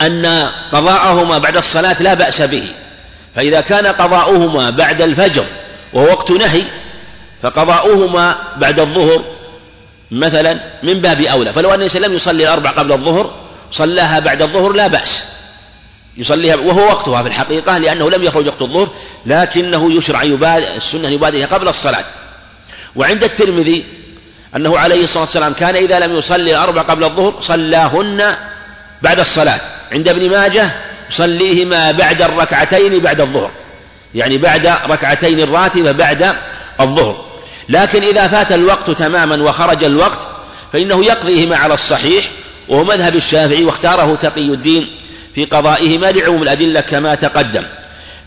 [0.00, 2.68] أن قضاءهما بعد الصلاة لا بأس به.
[3.34, 5.44] فإذا كان قضاؤهما بعد الفجر
[5.92, 6.62] وهو وقت نهي
[7.42, 9.24] فقضاؤهما بعد الظهر
[10.10, 11.52] مثلا من باب أولى.
[11.52, 13.34] فلو أن الإنسان لم يصلي الأربع قبل الظهر
[13.72, 15.22] صلاها بعد الظهر لا بأس.
[16.16, 18.88] يصليها وهو وقتها في الحقيقة لأنه لم يخرج وقت الظهر
[19.26, 22.04] لكنه يشرع يبادر السنة يبادرها قبل الصلاة.
[22.96, 23.84] وعند الترمذي
[24.56, 28.36] أنه عليه الصلاة والسلام كان إذا لم يصلي الأربع قبل الظهر صلاهن
[29.06, 29.60] بعد الصلاة.
[29.92, 30.70] عند ابن ماجه
[31.10, 33.50] يصليهما بعد الركعتين بعد الظهر.
[34.14, 36.34] يعني بعد ركعتين الراتبة بعد
[36.80, 37.24] الظهر.
[37.68, 40.18] لكن إذا فات الوقت تماما وخرج الوقت
[40.72, 42.30] فإنه يقضيهما على الصحيح
[42.68, 44.88] وهو مذهب الشافعي واختاره تقي الدين
[45.34, 47.64] في قضائهما لعموم الأدلة كما تقدم.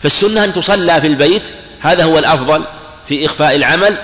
[0.02, 1.42] فالسنة أن تصلى في البيت
[1.80, 2.64] هذا هو الأفضل
[3.08, 3.96] في إخفاء العمل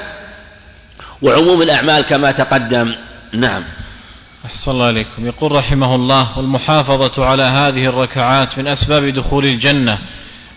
[1.23, 2.95] وعموم الأعمال كما تقدم.
[3.33, 3.63] نعم.
[4.47, 5.27] أحسن الله عليكم.
[5.27, 9.99] يقول رحمه الله والمحافظة على هذه الركعات من أسباب دخول الجنة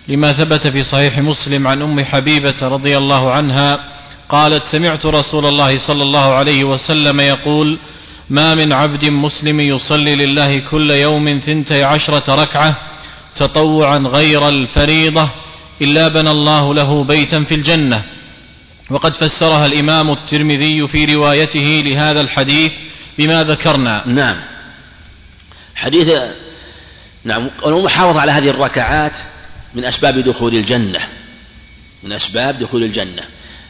[0.08, 3.80] لما ثبت في صحيح مسلم عن أم حبيبة رضي الله عنها
[4.30, 7.78] قالت سمعت رسول الله صلى الله عليه وسلم يقول
[8.30, 12.76] ما من عبد مسلم يصلي لله كل يوم ثنتي عشرة ركعة
[13.36, 15.30] تطوعا غير الفريضة
[15.82, 18.04] إلا بنى الله له بيتا في الجنة
[18.90, 22.72] وقد فسرها الإمام الترمذي في روايته لهذا الحديث
[23.20, 24.04] بما ذكرنا.
[24.08, 24.38] نعم.
[25.76, 26.22] حديث
[27.24, 29.12] نعم والمحافظة على هذه الركعات
[29.76, 31.00] من أسباب دخول الجنة.
[32.04, 33.24] من أسباب دخول الجنة.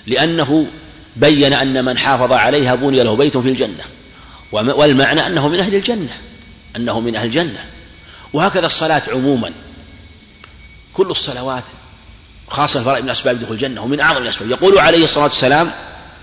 [0.07, 0.67] لأنه
[1.15, 3.83] بين أن من حافظ عليها بني له بيت في الجنة.
[4.51, 6.13] والمعنى أنه من أهل الجنة.
[6.75, 7.59] أنه من أهل الجنة.
[8.33, 9.51] وهكذا الصلاة عموما.
[10.93, 11.63] كل الصلوات
[12.47, 14.49] خاصة الفرائض من أسباب دخول الجنة ومن أعظم الأسباب.
[14.49, 15.71] يقول عليه الصلاة والسلام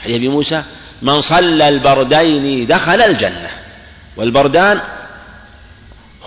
[0.01, 0.63] حديث أبي موسى
[1.03, 3.51] من صلى البردين دخل الجنة.
[4.17, 4.81] والبردان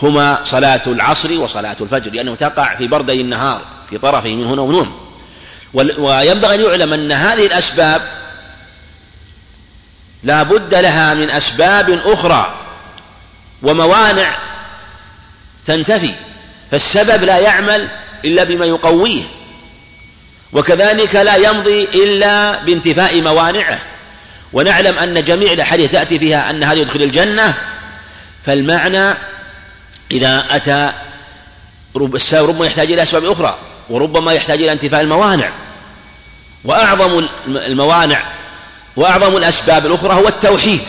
[0.02, 4.76] هما صلاة العصر وصلاة الفجر لأنه تقع في بردي النهار في طرفه من هنا ومن
[4.76, 4.92] هنا.
[5.98, 8.02] وينبغي أن يعلم أن هذه الأسباب
[10.24, 12.56] لا بد لها من أسباب أخرى
[13.64, 14.38] وموانع
[15.66, 16.16] تنتفي
[16.72, 17.88] فالسبب لا يعمل
[18.26, 19.24] إلا بما يقويه
[20.54, 23.80] وكذلك لا يمضي إلا بانتفاء موانعه.
[24.54, 27.56] ونعلم أن جميع الأحاديث تأتي فيها أن هذا يدخل الجنة
[28.46, 29.18] فالمعنى
[30.12, 30.94] إذا أتى
[32.34, 33.58] ربما يحتاج إلى أسباب أخرى
[33.90, 35.50] وربما يحتاج إلى انتفاء الموانع.
[36.66, 38.24] وأعظم الموانع
[38.96, 40.82] وأعظم الأسباب الأخرى هو التوحيد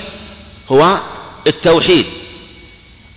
[0.73, 1.01] هو
[1.47, 2.07] التوحيد.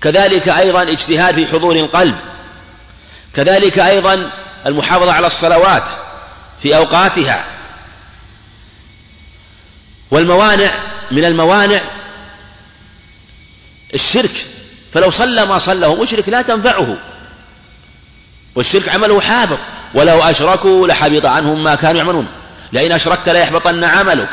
[0.02, 2.16] كذلك أيضا اجتهاد في حضور القلب
[3.36, 4.30] كذلك أيضا
[4.66, 5.84] المحافظة على الصلوات
[6.62, 7.46] في أوقاتها
[10.12, 10.72] والموانع
[11.12, 11.82] من الموانع
[13.94, 14.48] الشرك.
[14.94, 16.98] فلو صلى ما صلى مشرك لا تنفعه.
[18.56, 19.60] والشرك عمله حابط.
[19.94, 22.28] ولو أشركوا لحبط عنهم ما كانوا يعملون.
[22.74, 24.30] لئن أشركت ليحبطن عملك.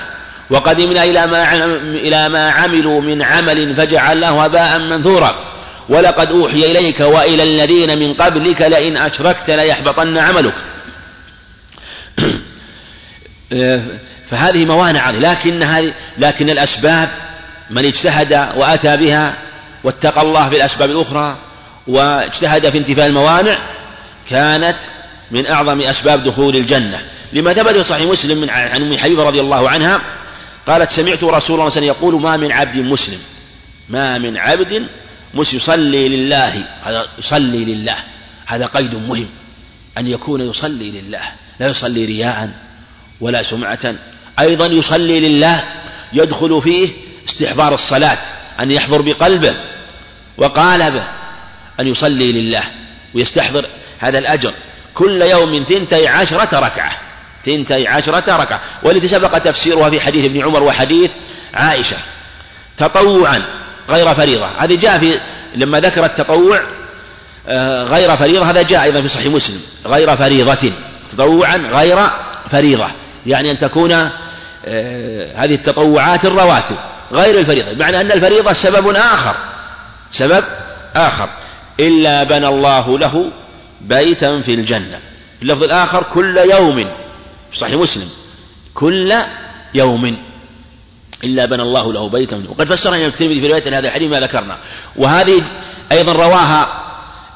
[0.50, 5.34] وقدمنا إلى ما إلى ما عملوا من عمل فجعلناه هباء منثورا.
[5.88, 10.54] ولقد أوحي إليك وإلى الذين من قبلك لئن أشركت ليحبطن عملك.
[14.30, 17.08] فهذه موانع لكن هذه لكن الأسباب
[17.70, 19.34] من اجتهد وأتى بها
[19.84, 21.36] واتقى الله في الأسباب الأخرى
[21.86, 23.58] واجتهد في انتفاء الموانع
[24.30, 24.76] كانت
[25.30, 27.00] من أعظم أسباب دخول الجنة.
[27.32, 30.00] لما ثبت في صحيح مسلم من عن أم حبيبة رضي الله عنها
[30.66, 33.18] قالت سمعت رسول الله صلى الله عليه وسلم يقول ما من عبد مسلم
[33.88, 34.86] ما من عبد
[35.34, 36.64] مسلم يصلي لله.
[36.84, 37.96] هذا يصلي لله
[38.46, 39.26] هذا قيد مهم
[39.98, 41.22] أن يكون يصلي لله
[41.60, 42.50] لا يصلي رياء.
[43.20, 43.94] ولا سمعة.
[44.40, 45.64] أيضا يصلي لله
[46.12, 46.90] يدخل فيه
[47.28, 48.18] استحضار الصلاة
[48.60, 49.54] أن يحضر بقلبه
[50.38, 51.04] وقالبه
[51.80, 52.62] أن يصلي لله
[53.14, 53.66] ويستحضر
[53.98, 54.52] هذا الأجر.
[54.94, 56.92] كل يوم ثنتي عشرة ركعة
[57.46, 58.60] ثنتي عشرة ركعة.
[58.82, 61.10] والتي سبق تفسيرها في حديث ابن عمر وحديث
[61.54, 61.96] عائشة.
[62.78, 63.42] تطوعا
[63.88, 64.46] غير فريضة.
[64.46, 65.20] هذه جاء في
[65.54, 66.60] لما ذكر التطوع
[67.48, 69.60] آه، غير فريضة هذا جاء أيضا في صحيح مسلم.
[69.86, 70.72] غير فريضة
[71.12, 72.10] تطوعا غير
[72.50, 72.90] فريضة.
[73.26, 76.76] يعني أن تكون آه، هذه التطوعات الرواتب
[77.12, 79.34] غير الفريضة بمعنى أن الفريضة سبب آخر
[80.10, 80.44] سبب
[80.94, 81.28] آخر
[81.80, 83.30] إلا بنى الله له
[83.80, 84.98] بيتا في الجنة.
[85.38, 86.86] في اللفظ الآخر كل يوم
[87.54, 88.08] صحيح مسلم
[88.74, 89.14] كل
[89.74, 90.16] يوم
[91.24, 92.42] إلا بنى الله له بيتا.
[92.48, 94.56] وقد فسرها الإمام الترمذي في رواية هذا الحديث ما ذكرنا.
[94.96, 95.42] وهذه
[95.92, 96.82] أيضا رواها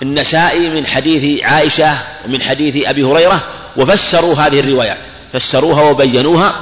[0.02, 3.44] النسائي من حديث عائشة ومن حديث أبي هريرة
[3.76, 4.98] وفسروا هذه الروايات.
[5.34, 6.54] فسروها وبينوها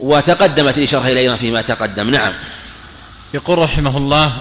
[0.00, 2.10] وتقدمت الإشارة إليها فيما تقدم.
[2.10, 2.32] نعم.
[3.34, 4.32] يقول رحمه الله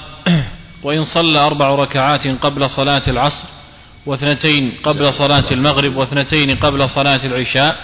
[0.83, 3.45] وإن صلى أربع ركعات قبل صلاة العصر
[4.05, 7.77] واثنتين قبل صلاة المغرب واثنتين قبل صلاة العشاء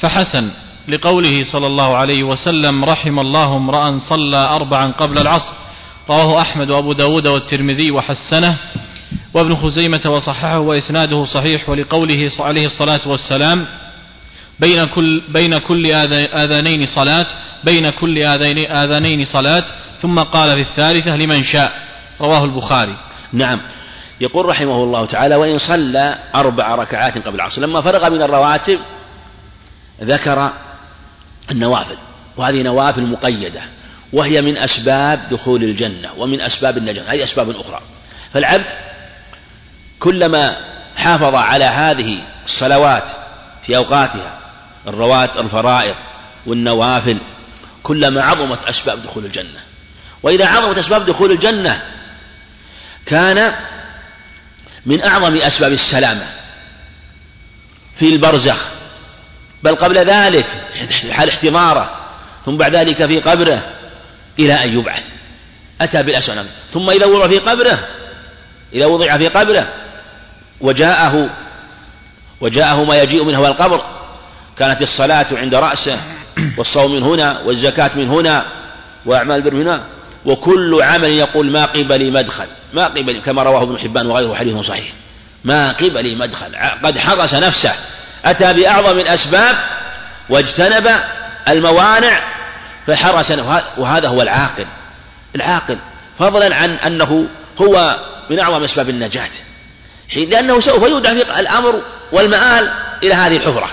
[0.00, 0.50] فحسن
[0.88, 5.52] لقوله صلى الله عليه وسلم رحم الله امرأ صلى أربعا قبل العصر.
[6.10, 8.56] رواه أحمد وأبو داود والترمذي وحسنه.
[9.34, 13.66] وابن خزيمة وصححه وإسناده صحيح ولقوله عليه الصلاة والسلام
[14.60, 15.92] بين كل بين كل
[16.32, 17.26] آذانين صلاة
[17.64, 18.18] بين كل
[18.68, 19.64] آذانين صلاة
[20.02, 21.72] ثم قال في الثالثة لمن شاء.
[22.20, 22.94] رواه البخاري.
[23.32, 23.60] نعم.
[24.20, 28.78] يقول رحمه الله تعالى وإن صلى أربع ركعات قبل العصر لما فرغ من الرواتب
[30.02, 30.52] ذكر
[31.50, 31.96] النوافل
[32.36, 33.60] وهذه نوافل مقيدة
[34.12, 37.80] وهي من أسباب دخول الجنة ومن أسباب النجاة هذه أسباب أخرى.
[38.32, 38.64] فالعبد
[40.04, 40.56] كلما
[40.96, 43.04] حافظ على هذه الصلوات
[43.66, 44.38] في أوقاتها
[44.86, 45.94] الروات الفرائض
[46.46, 47.18] والنوافل
[47.82, 49.60] كلما عظمت أسباب دخول الجنة.
[50.22, 51.82] وإذا عظمت أسباب دخول الجنة
[53.06, 53.54] كان
[54.86, 56.26] من أعظم أسباب السلامة
[57.98, 58.66] في البرزخ.
[59.62, 60.46] بل قبل ذلك
[61.10, 61.96] حال احتضاره
[62.46, 63.62] ثم بعد ذلك في قبره
[64.38, 65.04] إلى أن يبعث.
[65.80, 67.88] أتى بالأسنان ثم إذا وضع في قبره
[68.72, 69.68] إذا وضع في قبره
[70.64, 71.30] وجاءه
[72.40, 73.82] وجاءه ما يجيء منه القبر.
[74.58, 76.00] كانت الصلاة عند رأسه
[76.58, 78.44] والصوم من هنا والزكاة من هنا
[79.06, 79.82] وأعمال البر من هنا.
[80.24, 82.46] وكل عمل يقول ما قبلي مدخل.
[82.72, 84.92] ما قبلي كما رواه ابن حبان وغيره حديث صحيح.
[85.44, 86.56] ما قبلي مدخل.
[86.84, 87.72] قد حرس نفسه.
[88.24, 89.56] أتى بأعظم الأسباب
[90.28, 90.90] واجتنب
[91.48, 92.22] الموانع
[92.86, 93.30] فحرس
[93.76, 94.66] وهذا هو العاقل.
[95.36, 95.78] العاقل
[96.18, 97.26] فضلا عن أنه
[97.62, 97.96] هو
[98.30, 99.30] من أعظم أسباب النجاة.
[100.10, 101.82] حين لأنه سوف يودع في الأمر
[102.12, 102.70] والمآل
[103.02, 103.70] إلى هذه الحفرة.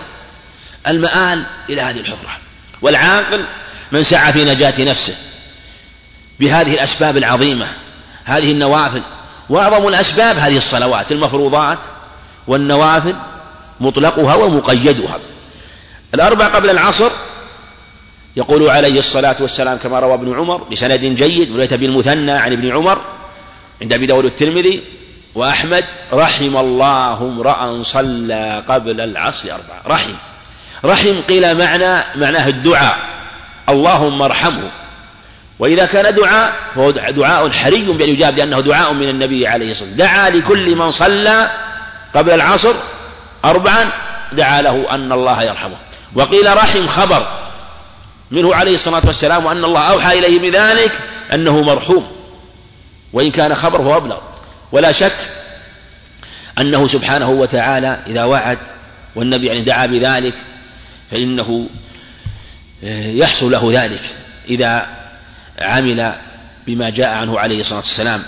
[0.87, 2.37] المآل إلى هذه الحفرة.
[2.81, 3.45] والعاقل
[3.91, 5.15] من سعى في نجاة نفسه
[6.39, 7.67] بهذه الأسباب العظيمة
[8.25, 9.01] هذه النوافل.
[9.49, 11.79] وأعظم الأسباب هذه الصلوات المفروضات
[12.47, 13.15] والنوافل
[13.79, 15.19] مطلقها ومقيدها.
[16.13, 17.11] الأربع قبل العصر
[18.35, 23.01] يقول عليه الصلاة والسلام كما روى ابن عمر بسند جيد وليت بالمثنى عن ابن عمر
[23.81, 24.83] عند أبي داود الترمذي
[25.35, 29.81] وأحمد رحم الله امرأ صلى قبل العصر أربعة.
[29.87, 30.11] رحم.
[30.85, 32.97] رحم قيل معنى معناه الدعاء.
[33.69, 34.69] اللهم ارحمه.
[35.59, 40.09] وإذا كان دعاء فهو دعاء حري بأن يجاب لأنه دعاء من النبي عليه الصلاة والسلام.
[40.09, 41.51] دعا لكل من صلى
[42.15, 42.75] قبل العصر
[43.45, 43.91] أربعا
[44.31, 45.77] دعا له أن الله يرحمه.
[46.15, 47.27] وقيل رحم خبر
[48.31, 50.99] منه عليه الصلاة والسلام وأن الله أوحى إليه بذلك
[51.33, 52.07] أنه مرحوم.
[53.13, 54.17] وإن كان خبره أبلغ.
[54.71, 55.17] ولا شك
[56.59, 58.57] أنه سبحانه وتعالى إذا وعد
[59.15, 60.33] والنبي يعني دعا بذلك
[61.11, 61.67] فإنه
[62.83, 64.01] آه، يحصل له ذلك
[64.49, 64.85] إذا
[65.61, 66.13] عمل
[66.67, 68.23] بما جاء عنه عليه الصلاة والسلام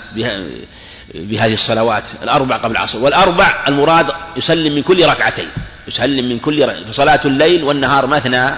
[1.16, 2.98] بهذه الصلوات الأربع قبل العصر.
[2.98, 5.48] والأربع المراد يسلم من كل ركعتين
[5.88, 8.56] يسلم من كل ركعتين فصلاة الليل والنهار مثنى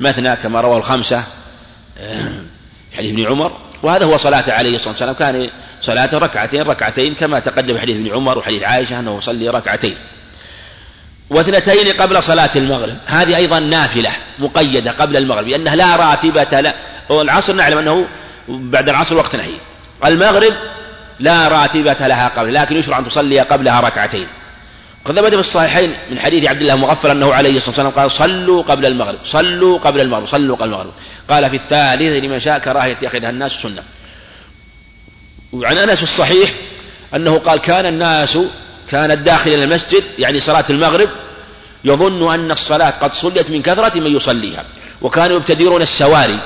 [0.00, 1.24] مثنى كما روى الخمسة
[1.98, 2.32] آه،
[2.96, 3.52] حديث ابن عمر.
[3.82, 5.14] وهذا هو صلاة عليه الصلاة والسلام.
[5.14, 5.48] كان
[5.82, 9.96] صلاة ركعتين ركعتين كما تقدم حديث ابن عمر وحديث عائشة أنه يصلي ركعتين.
[11.30, 16.74] واثنتين قبل صلاة المغرب هذه أيضا نافلة مقيدة قبل المغرب لأنها لا راتبة لا
[17.08, 18.06] والعصر نعلم أنه
[18.48, 19.54] بعد العصر وقت نهي.
[20.04, 20.54] المغرب
[21.20, 24.26] لا راتبة لها قبل لكن يشرع أن تصلي قبلها ركعتين.
[25.04, 28.62] قد ثبت في الصحيحين من حديث عبد الله مغفر أنه عليه الصلاة والسلام قال صلوا
[28.62, 30.92] قبل المغرب صلوا قبل المغرب صلوا قبل المغرب.
[31.30, 33.82] قال في الثالث لمن شاء كراهية يتخذها الناس سنة.
[35.52, 36.54] وعن أنس الصحيح
[37.14, 38.38] أنه قال كان الناس
[38.88, 41.08] كان الداخل إلى المسجد يعني صلاة المغرب
[41.84, 44.64] يظن أن الصلاة قد صليت من كثرة من يصليها
[45.02, 46.40] وكانوا يبتدرون السواري.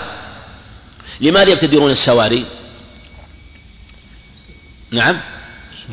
[1.21, 2.47] لماذا يبتدرون السواري؟
[4.91, 5.21] نعم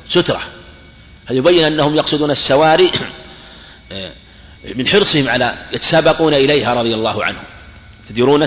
[0.09, 0.41] سترة.
[1.25, 2.91] هذا يبين أنهم يقصدون السواري؟
[4.77, 7.43] من حرصهم على يتسابقون إليها رضي الله عنهم.
[8.09, 8.45] يبتدرون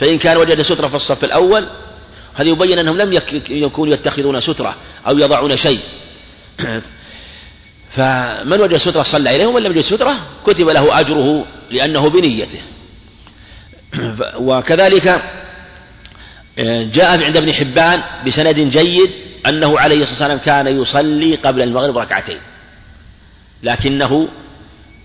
[0.00, 1.68] فإن كان وجد سترة في الصف الأول
[2.34, 3.20] هذا يبين أنهم لم
[3.50, 4.76] يكونوا يتخذون سترة
[5.06, 5.80] أو يضعون شيء؟
[7.96, 10.16] فمن وجد سترة صلى إليه ومن لم يجد سترة
[10.46, 12.60] كتب له أجره لأنه بنيته.
[14.48, 15.22] وكذلك
[16.58, 19.10] آه، جاء عند ابن حبان بسند جيد
[19.46, 22.38] أنه عليه الصلاة والسلام كان يصلي قبل المغرب ركعتين.
[23.62, 24.28] لكنه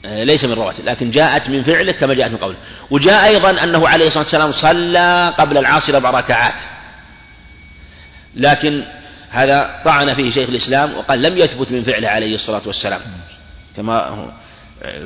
[0.06, 2.56] آه، ليس من رواتب لكن جاءت من فعله كما جاءت من قوله
[2.92, 6.77] وجاء أيضا أنه عليه الصلاة والسلام صلى قبل العصر أربع ركعات.
[8.38, 8.84] لكن
[9.30, 13.02] هذا طعن فيه شيخ الإسلام وقال لم يثبت من فعله عليه الصلاة والسلام.
[13.78, 14.28] كما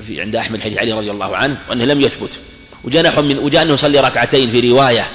[0.07, 2.29] في عند أحمد حديث علي رضي الله عنه وأنه لم يثبت.
[2.83, 5.05] وجاء من وجاء أنه صلي ركعتين في رواية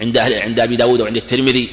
[0.00, 1.68] عند عند أبي داود وعند الترمذي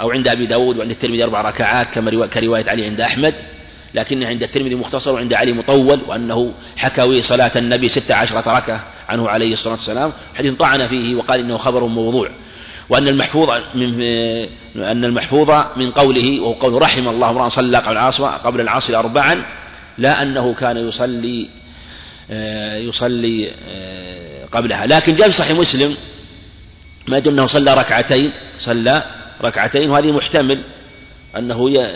[0.00, 3.34] أو عند أبي داود وعند الترمذي أربع ركعات كما كرواية علي عند أحمد.
[3.94, 9.28] لكن عند الترمذي مختصر وعند علي مطول وأنه حكوي صلاة النبي ستة عشرة ركعة عنه
[9.28, 10.12] عليه الصلاة والسلام.
[10.34, 12.30] حديث طعن فيه وقال إنه خبر موضوع.
[12.88, 14.02] وأن المحفوظ من
[14.76, 19.42] أن المحفوظ من قوله وهو قول رحم الله امرأ صلى قبل العصر قبل العصر أربعا
[19.98, 21.48] لا أنه كان يصلي
[22.30, 24.86] آه، يصلي آه، قبلها.
[24.86, 25.96] لكن جاء في صحيح مسلم
[27.08, 29.02] ما يدل أنه صلى ركعتين صلى
[29.42, 30.60] ركعتين وهذه محتمل
[31.36, 31.86] أنه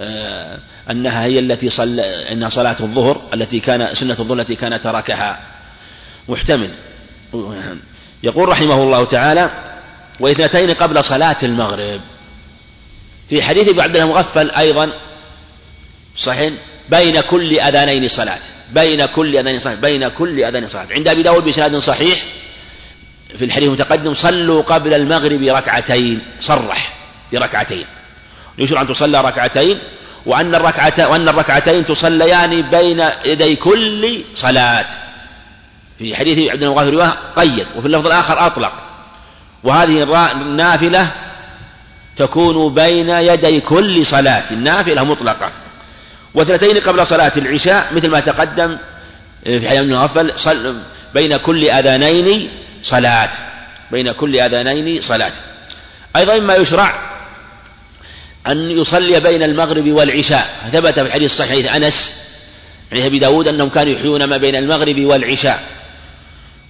[0.00, 0.58] آه،
[0.90, 2.02] أنها هي التي صلى
[2.32, 5.40] أنها صلاة الظهر التي كان سنة الظهر التي كان تركها.
[6.28, 6.70] محتمل.
[8.22, 9.50] يقول رحمه الله تعالى
[10.20, 12.00] واثنتين قبل صلاة المغرب.
[13.28, 14.90] في حديث ابن عبد المغفل أيضا
[16.16, 16.52] صحيح
[16.88, 18.40] بين كل أذانين صلاة
[18.72, 20.86] بين كل أذانين صلاة بين كل أذانين صلاة.
[20.90, 22.24] عند أبي داود بسناد صحيح
[23.38, 26.94] في الحديث المتقدم صلوا قبل المغرب ركعتين صرح
[27.32, 27.84] بركعتين.
[28.58, 29.78] يشرع أن تصلى ركعتين
[30.26, 34.86] وأن الركعة وأن الركعتين تصليان بين يدي كل صلاة.
[35.98, 38.91] في حديث عبد رواية قيد وفي اللفظ الآخر أطلق.
[39.64, 41.10] وهذه النافلة
[42.16, 45.50] تكون بين يدي كل صلاة نافلة مطلقة.
[46.34, 48.76] واثنتين قبل صلاة العشاء مثل ما تقدم
[49.44, 49.92] في حديث
[50.46, 50.82] ابن
[51.14, 52.50] بين كل أذانين
[52.82, 53.30] صلاة
[53.90, 55.32] بين كل أذانين صلاة.
[56.16, 57.12] أيضا مما يشرع
[58.46, 60.70] أن يصلي بين المغرب والعشاء.
[60.72, 62.14] ثبت في الحديث الصحيح أنس
[62.92, 65.62] عن أبي داود أنهم كانوا يحيون ما بين المغرب والعشاء.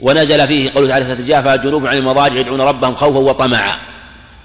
[0.03, 3.79] ونزل فيه قوله تعالى تتجافى جنوب عن المضاجع يدعون ربهم خوفا وطمعا.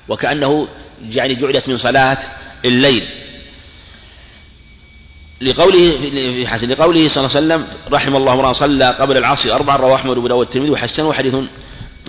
[0.08, 0.68] وكأنه
[1.10, 2.18] يعني جعلت من صلاة
[2.66, 3.08] الليل.
[5.42, 9.78] لقوله في حسن لقوله صلى الله عليه وسلم رحم الله امرأ صلى قبل العصر أربعا
[9.78, 11.36] رواه أحمد وأبو داود والترمذي وحسنه حديث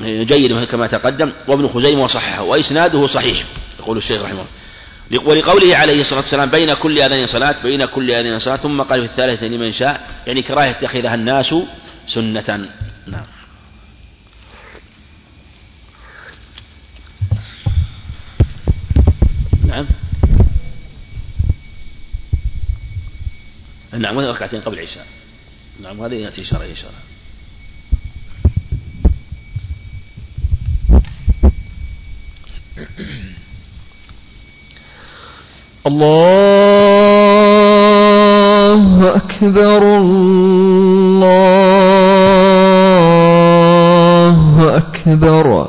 [0.01, 3.44] جيد كما تقدم وابن خزيمة وصححه وإسناده صحيح
[3.80, 4.44] يقول الشيخ رحمه
[5.11, 5.28] الله.
[5.28, 9.07] ولقوله عليه الصلاة والسلام بين كل أذان صلاة بين كل أذان صلاة ثم قال في
[9.07, 11.55] الثالثة لمن شاء يعني كراهة يتخذها الناس
[12.07, 12.68] سنة.
[13.07, 13.24] نعم.
[19.69, 19.87] نعم.
[23.99, 25.07] نعم هذه ركعتين قبل العشاء.
[25.83, 26.95] نعم هذه يأتي إشارة إشارة
[37.89, 39.83] الله أكبر
[43.99, 45.69] الله أكبر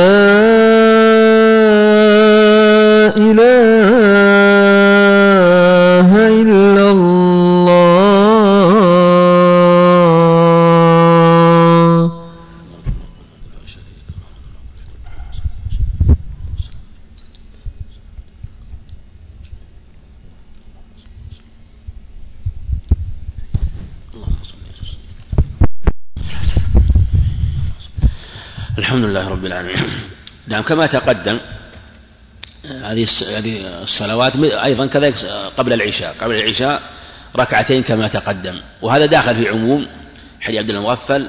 [3.16, 3.45] إله
[30.68, 31.38] كما تقدم
[32.64, 33.06] هذه
[33.82, 35.14] الصلوات أيضا كذلك
[35.56, 36.82] قبل العشاء قبل العشاء
[37.36, 38.60] ركعتين كما تقدم.
[38.82, 39.86] وهذا داخل في عموم
[40.40, 41.28] حديث عبد المغفل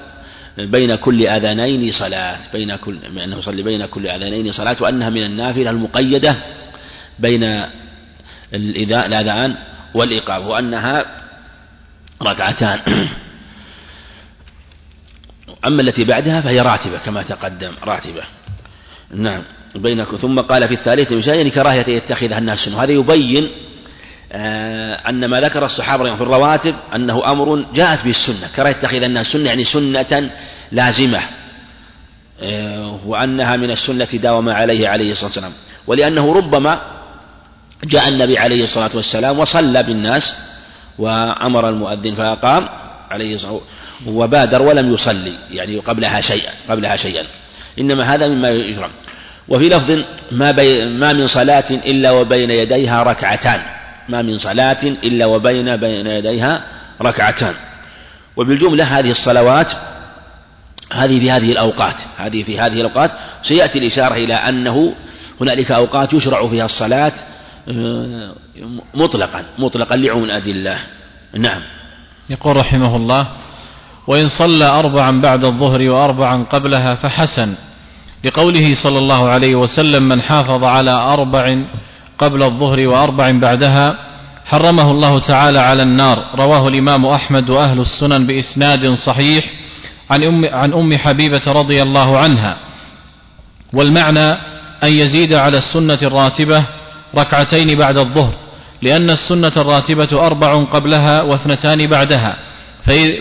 [0.57, 5.69] بين كل آذانين صلاة بين كل أنه يصلي بين كل آذانين صلاة وأنها من النافلة
[5.69, 6.35] المقيدة
[7.19, 7.65] بين
[8.53, 9.55] الأذان
[9.93, 11.05] والإقامة وأنها
[12.23, 12.79] ركعتان.
[15.65, 18.23] أما التي بعدها فهي راتبة كما تقدم راتبة.
[19.15, 19.41] نعم.
[19.75, 20.15] بينك.
[20.15, 23.49] ثم قال في الثالثة من شيء كراهية أن يتخذها الناس سنة وهذا يبين
[24.31, 28.47] آه، أن ما ذكر الصحابة في الرواتب أنه أمر جاءت به السنة.
[28.55, 30.29] كراهية يتخذ الناس سنة يعني سنة
[30.71, 31.21] لازمة
[32.41, 35.51] آه، وأنها من السنة داوم عليه عليه الصلاة والسلام.
[35.87, 36.81] ولأنه ربما
[37.83, 40.35] جاء النبي عليه الصلاة والسلام وصلى بالناس
[40.99, 42.69] وأمر المؤذن فأقام
[43.11, 43.61] عليه الصلاة
[44.07, 47.23] وبادر ولم يصلي يعني قبلها شيئا قبلها شيئا.
[47.79, 48.89] إنما هذا مما يجرم.
[49.47, 53.61] وفي لفظ ما, بي ما من صلاة إلا وبين يديها ركعتان.
[54.09, 56.63] ما من صلاة إلا وبين بين يديها
[57.01, 57.53] ركعتان.
[58.37, 59.73] وبالجملة هذه الصلوات
[60.93, 63.11] هذه في هذه الأوقات هذه في هذه الأوقات
[63.43, 64.93] سيأتي الإشارة إلى أنه
[65.41, 67.13] هنالك أوقات يشرع فيها الصلاة
[67.69, 68.31] آه،
[68.93, 70.79] مطلقا مطلقا لعموم الأدلة.
[71.33, 71.61] نعم.
[72.29, 73.27] يقول رحمه الله
[74.07, 77.55] وإن صلى أربعا بعد الظهر وأربعا قبلها فحسن.
[78.23, 81.57] لقوله صلى الله عليه وسلم من حافظ على أربع
[82.17, 83.95] قبل الظهر وأربع بعدها
[84.45, 86.25] حرمه الله تعالى على النار.
[86.35, 89.45] رواه الإمام أحمد وأهل السنن بإسناد صحيح
[90.09, 92.57] عن أم, عن أم حبيبة رضي الله عنها.
[93.73, 94.31] والمعنى
[94.83, 96.63] أن يزيد على السنة الراتبة
[97.15, 98.33] ركعتين بعد الظهر
[98.81, 102.46] لأن السنة الراتبة أربع قبلها واثنتان بعدها.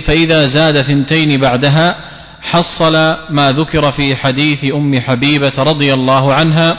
[0.07, 1.97] فإذا زاد ثنتين بعدها
[2.43, 6.79] حصل ما ذكر في حديث أم حبيبة رضي الله عنها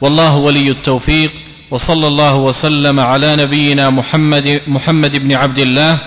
[0.00, 1.32] والله ولي التوفيق
[1.70, 5.98] وصلى الله وسلم على نبينا محمد محمد بن عبد الله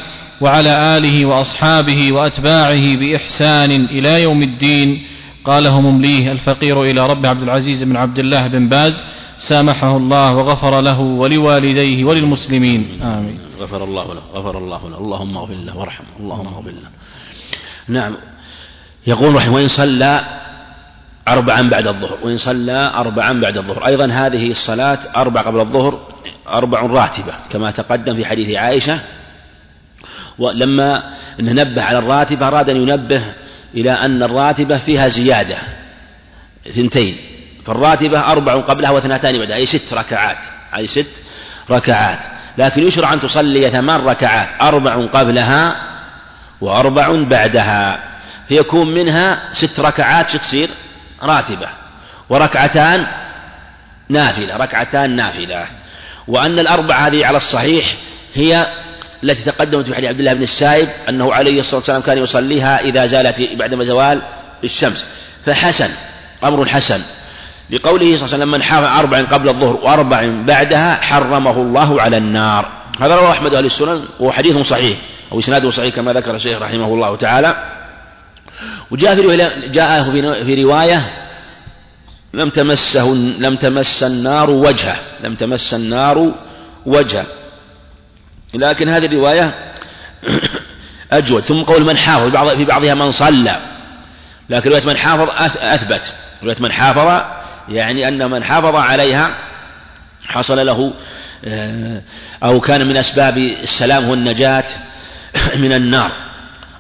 [0.41, 5.03] وعلى آله وأصحابه وأتباعه بإحسان إلى يوم الدين.
[5.45, 9.03] قاله ممليه الفقير إلى رب عبد العزيز بن عبد الله بن باز
[9.49, 13.01] سامحه الله وغفر له ولوالديه وللمسلمين.
[13.01, 13.39] آمين.
[13.59, 14.97] غفر الله له غفر الله له.
[14.97, 16.07] اللهم اغفر له وارحمه.
[16.19, 16.89] اللهم اغفر له.
[17.87, 18.15] نعم.
[19.07, 20.23] يقول رحمه وإن صلى
[21.27, 22.17] أربعا بعد الظهر.
[22.23, 23.85] وإن صلى أربعا بعد الظهر.
[23.85, 25.99] أيضا هذه الصلاة أربع قبل الظهر
[26.47, 28.99] أربع راتبة كما تقدم في حديث عائشة.
[30.39, 31.03] ولما
[31.39, 33.23] نبه على الراتبة أراد أن ينبه
[33.73, 35.57] إلى أن الراتبة فيها زيادة
[36.75, 37.34] ثنتين.
[37.66, 40.38] فالراتبة أربع قبلها واثنتان بعدها أي ست ركعات
[40.76, 41.11] أي ست
[41.72, 42.20] ركعات.
[42.57, 45.76] لكن يشرع أن تصلي ثمان ركعات أربع قبلها
[46.61, 47.99] وأربع بعدها.
[48.47, 50.70] فيكون منها ست ركعات شو تصير؟
[51.24, 51.68] راتبة.
[52.30, 53.07] وركعتان
[54.09, 55.66] نافلة ركعتان نافلة.
[56.28, 57.95] وأن الأربع هذه على الصحيح
[58.34, 58.68] هي
[59.24, 63.05] التي تقدمت في حديث عبد الله بن السائب أنه عليه الصلاة والسلام كان يصليها إذا
[63.05, 64.22] زالت بعد زوال
[64.63, 65.05] الشمس.
[65.45, 65.89] فحسن
[66.43, 67.01] أمر حسن.
[67.70, 72.18] لقوله صلى الله عليه وسلم من حافظ أربع قبل الظهر وأربع بعدها حرمه الله على
[72.18, 72.66] النار.
[73.01, 74.97] هذا رواه أحمد أهل السنن وهو حديث صحيح
[75.32, 77.55] أو إسناده صحيح كما ذكر الشيخ رحمه الله تعالى.
[78.91, 80.11] وجاء في جاء
[80.43, 81.13] في رواية
[82.34, 83.05] لم تمسه
[83.39, 84.97] لم تمس النار وجهه.
[85.24, 86.32] لم تمس النار
[86.86, 87.26] وجهه.
[88.53, 89.53] لكن هذه الرواية
[91.11, 91.43] أجود.
[91.43, 92.55] ثم قول من حافظ.
[92.57, 93.59] في بعضها من صلى.
[94.49, 96.13] لكن رواية من حافظ أثبت.
[96.43, 97.34] رواية من حافظ
[97.70, 99.32] يعني أن من حافظ عليها
[100.28, 100.93] حصل له
[101.45, 102.01] آه،
[102.43, 104.63] أو كان من أسباب السلام والنجاة
[105.63, 106.11] من النار.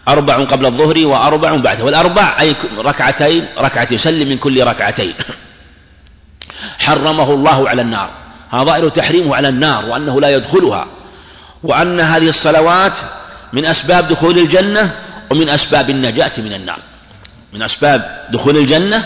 [0.07, 5.13] أربع قبل الظهر وأربع بعده والأربع أي ركعتين ركعة يسلم من كل ركعتين.
[6.85, 8.09] حرمه الله على النار.
[8.51, 10.87] هذا ظاهر تحريمه على النار وأنه لا يدخلها.
[11.63, 12.93] وأن هذه الصلوات
[13.53, 14.91] من أسباب دخول الجنة
[15.31, 16.79] ومن أسباب النجاة من النار.
[17.53, 19.05] من أسباب دخول الجنة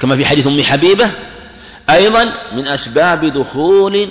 [0.00, 1.10] كما في حديث أم حبيبة
[1.90, 4.08] أيضا من أسباب دخول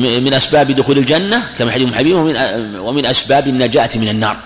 [0.00, 2.36] من أسباب دخول الجنة كما حديث أم حبيبة ومن,
[2.78, 4.36] ومن أسباب النجاة من النار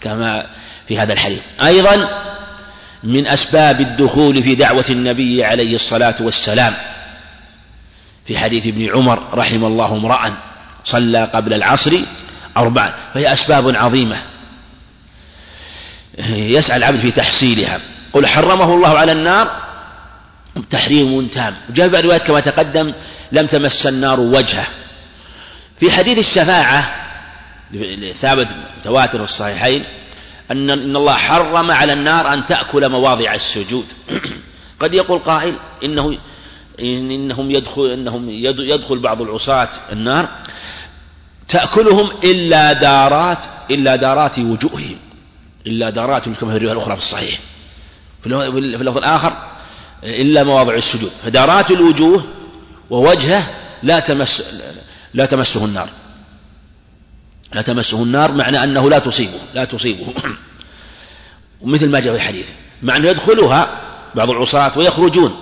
[0.00, 0.46] كما
[0.88, 1.40] في هذا الحديث.
[1.64, 2.08] أيضا
[3.04, 6.74] من أسباب الدخول في دعوة النبي عليه الصلاة والسلام.
[8.26, 10.32] في حديث ابن عمر رحم الله امرأ
[10.84, 12.00] صلى قبل العصر
[12.56, 14.16] أربعا فهي أسباب عظيمة.
[16.28, 17.80] يسعى العبد في تحصيلها.
[18.12, 19.63] قل حرمه الله على النار
[20.70, 21.54] تحريم تام.
[21.70, 22.92] جاء بعد روايات كما تقدم
[23.32, 24.66] لم تمس النار وجهه.
[25.80, 27.04] في حديث الشفاعة
[28.20, 28.48] ثابت
[28.80, 29.84] متواتر في الصحيحين
[30.50, 33.84] أن إن الله حرم على النار أن تأكل مواضع السجود.
[34.80, 36.18] قد يقول قائل إنه
[36.80, 40.28] إنهم يدخل إنهم يدخل بعض العصاة النار
[41.48, 43.38] تأكلهم إلا دارات
[43.70, 44.96] إلا دارات وجوههم
[45.66, 47.40] إلا دارات كما في الرواية الأخرى في الصحيح.
[48.22, 49.36] في اللفظ الآخر
[50.04, 51.10] إلا مواضع السجود.
[51.24, 52.24] فدارات الوجوه
[52.90, 53.46] ووجهه
[53.82, 54.42] لا تمس
[55.14, 55.88] لا تمسه النار.
[57.52, 60.06] لا تمسه النار معنى أنه لا تصيبه لا تصيبه.
[61.62, 62.46] ومثل ما جاء في الحديث.
[62.82, 63.80] مع أنه يدخلها
[64.14, 65.36] بعض العصاة ويخرجون.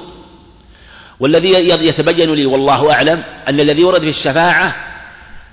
[1.21, 4.75] والذي يتبين لي والله أعلم أن الذي ورد في الشفاعة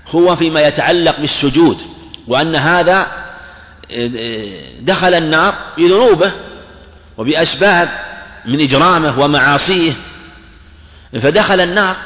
[0.08, 1.78] هو فيما يتعلق بالسجود.
[2.26, 3.06] وأن هذا
[4.80, 6.32] دخل النار بذنوبه
[7.18, 7.88] وبأسباب
[8.46, 9.92] من إجرامه ومعاصيه
[11.22, 11.96] فدخل النار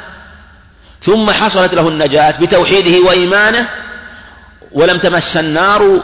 [1.03, 3.69] ثم حصلت له النجاة بتوحيده وإيمانه
[4.73, 6.03] ولم تمس النار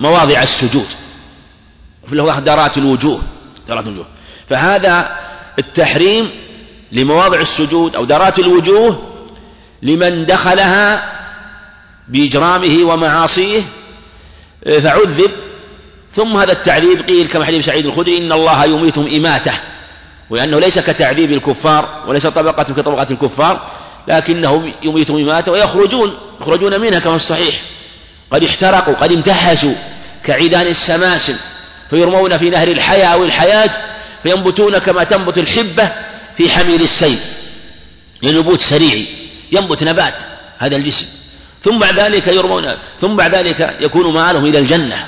[0.00, 0.86] مواضع السجود
[2.08, 3.22] في دارات الوجوه
[3.68, 4.06] دارات الوجوه.
[4.48, 5.16] فهذا
[5.58, 6.30] التحريم
[6.92, 9.14] لمواضع السجود أو دارات الوجوه
[9.82, 11.12] لمن دخلها
[12.08, 13.62] بإجرامه ومعاصيه
[14.64, 15.30] فعذب
[16.16, 19.52] ثم هذا التعذيب قيل كما حديث سعيد الخدري إن الله يميتهم إماتة
[20.30, 23.66] وأنه ليس كتعذيب الكفار وليس طبقة كطبقة الكفار
[24.08, 27.60] لكنه يميتهم إماتة ويخرجون يخرجون منها كما الصحيح.
[28.30, 29.74] قد احترقوا قد امتحشوا
[30.24, 31.36] كعيدان السماسم
[31.90, 33.70] فيرمون في نهر الحياة أو الحيا
[34.22, 35.92] فينبتون كما تنبت الحبة
[36.36, 37.18] في حميل السيل
[38.22, 39.06] لنبوت سريع
[39.52, 40.14] ينبت نبات
[40.58, 41.06] هذا الجسم.
[41.62, 45.06] ثم بعد ذلك يرمون ثم بعد ذلك يكون مآلهم إلى الجنة.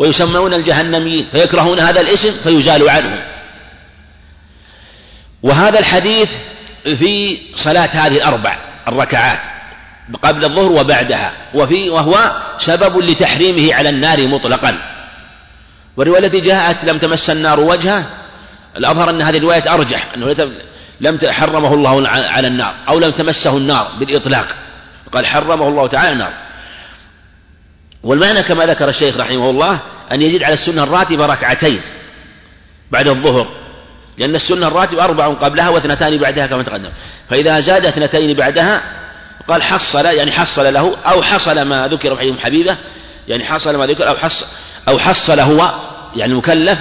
[0.00, 3.20] ويسمون الجهنميين فيكرهون هذا الاسم فيزال عنهم.
[5.42, 6.28] وهذا الحديث
[6.84, 8.56] في صلاة هذه الأربع
[8.88, 9.38] الركعات
[10.22, 14.78] قبل الظهر وبعدها وفي وهو سبب لتحريمه على النار مطلقا.
[15.96, 18.06] والرواية التي جاءت لم تمس النار وجهه
[18.76, 20.50] الأظهر أن هذه الرواية أرجح أنه
[21.00, 24.56] لم حرمه الله على النار أو لم تمسه النار بالإطلاق.
[25.12, 26.49] قال حرمه الله تعالى النار.
[28.02, 29.80] والمعنى كما ذكر الشيخ رحمه الله
[30.12, 31.80] أن يزيد على السنة الراتبة ركعتين
[32.90, 33.48] بعد الظهر
[34.18, 36.90] لأن السنة الراتبة أربع قبلها واثنتان بعدها كما تقدم.
[37.28, 38.82] فإذا زاد اثنتين بعدها
[39.48, 42.76] قال حصل يعني حصل له أو حصل ما ذكر في حبيبة
[43.28, 44.46] يعني حصل ما ذكر أو حصل
[44.88, 45.74] أو حصل هو
[46.16, 46.78] يعني مكلف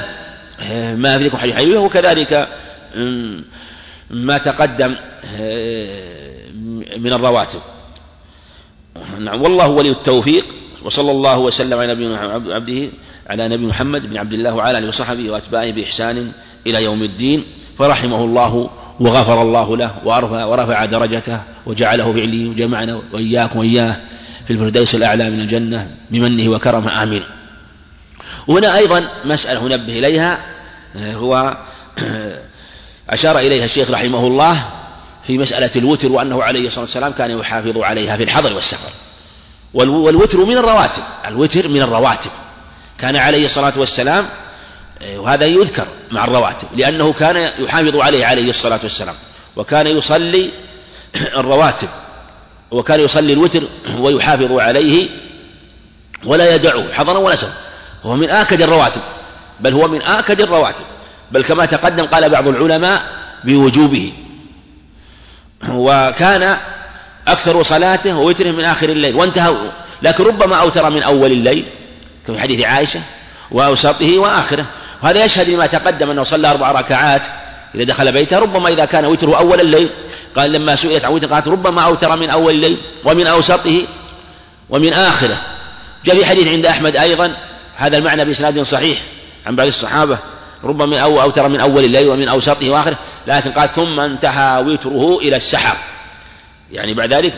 [0.96, 2.48] ما في حديث حبيبة وكذلك
[4.10, 4.96] ما تقدم
[6.98, 7.62] من الرواتب.
[9.20, 10.46] نعم والله ولي التوفيق.
[10.84, 12.19] وصلى الله وسلم على نبينا
[12.56, 12.89] عبده
[13.30, 16.31] على نبي محمد بن عبد الله وعلى آله وصحبه وأتباعه بإحسان
[16.68, 17.43] إلى يوم الدين
[17.77, 18.69] فرحمه الله
[18.99, 23.95] وغفر الله له ورفع, ورفع درجته وجعله في عليه وجمعنا وإياكم وإياه
[24.47, 27.23] في الفردوس الأعلى من الجنة بمنه وكرمه آمين.
[28.47, 30.39] وهنا أيضا مسألة نبه إليها
[30.95, 31.57] هو
[33.10, 34.65] أشار إليها الشيخ رحمه الله
[35.27, 38.91] في مسألة الوتر وأنه عليه الصلاة والسلام كان يحافظ عليها في الحضر والسفر.
[39.74, 41.04] والوتر من الرواتب.
[41.28, 42.32] الوتر من الرواتب.
[43.00, 44.26] كان عليه الصلاة والسلام
[45.02, 49.16] آه، وهذا يذكر مع الرواتب لأنه كان يحافظ عليه عليه الصلاة والسلام
[49.56, 50.52] وكان يصلي
[51.41, 51.90] الرواتب
[52.72, 53.64] وكان يصلي الوتر
[54.04, 55.10] ويحافظ عليه
[56.26, 57.54] ولا يدعه حضرا ولا سفرا
[58.04, 59.02] وهو من آكد الرواتب
[59.60, 60.86] بل هو من آكد الرواتب.
[61.32, 63.04] بل كما تقدم قال بعض العلماء
[63.44, 64.14] بوجوبه.
[65.70, 66.58] وكان
[67.31, 69.56] أكثر صلاته ووتره من آخر الليل وانتهى
[70.01, 71.65] لكن ربما أوتر من أول الليل
[72.27, 73.01] كما في حديث عائشة
[73.51, 74.65] وأوسطه وآخره.
[75.03, 77.22] وهذا يشهد لما تقدم أنه صلى أربع ركعات
[77.76, 79.89] إذا دخل بيته ربما إذا كان وتره أول الليل.
[80.35, 83.88] قال لما سئلت عن وتر قالت ربما أوتر من أول الليل ومن أوسطه
[84.69, 85.38] ومن آخره.
[86.06, 87.35] جاء في حديث عند أحمد أيضا
[87.76, 89.01] هذا المعنى بإسناد صحيح
[89.47, 90.18] عن بعض الصحابة.
[90.64, 92.97] ربما من أو أوتر من أول الليل ومن أوسطه وآخره.
[93.27, 95.77] لكن قال ثم انتهى وتره إلى السحر.
[96.72, 97.34] يعني بعد ذلك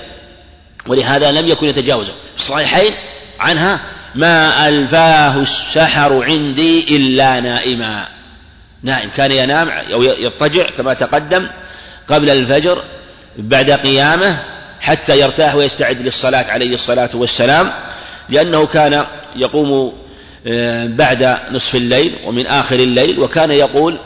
[0.88, 2.14] ولهذا لم يكن يتجاوزه.
[2.36, 2.94] في الصحيحين
[3.40, 3.82] عنها
[4.16, 8.08] ما ألفاه السحر عندي إلا نائما.
[8.84, 11.48] نائم كان ينام أو يضطجع كما تقدم
[12.08, 12.84] قبل الفجر
[13.38, 14.40] بعد قيامه
[14.82, 17.72] حتى يرتاح ويستعد للصلاة عليه الصلاة والسلام
[18.30, 19.06] لأنه كان
[19.36, 19.94] يقوم
[20.48, 23.98] آه، بعد نصف الليل ومن آخر الليل وكان يقول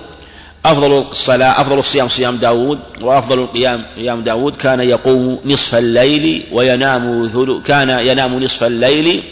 [0.71, 4.55] أفضل الصلاة أفضل الصيام صيام داود وأفضل القيام قيام داود.
[4.55, 9.23] كان يقوم نصف الليل وينام ثلث كان ينام نصف الليل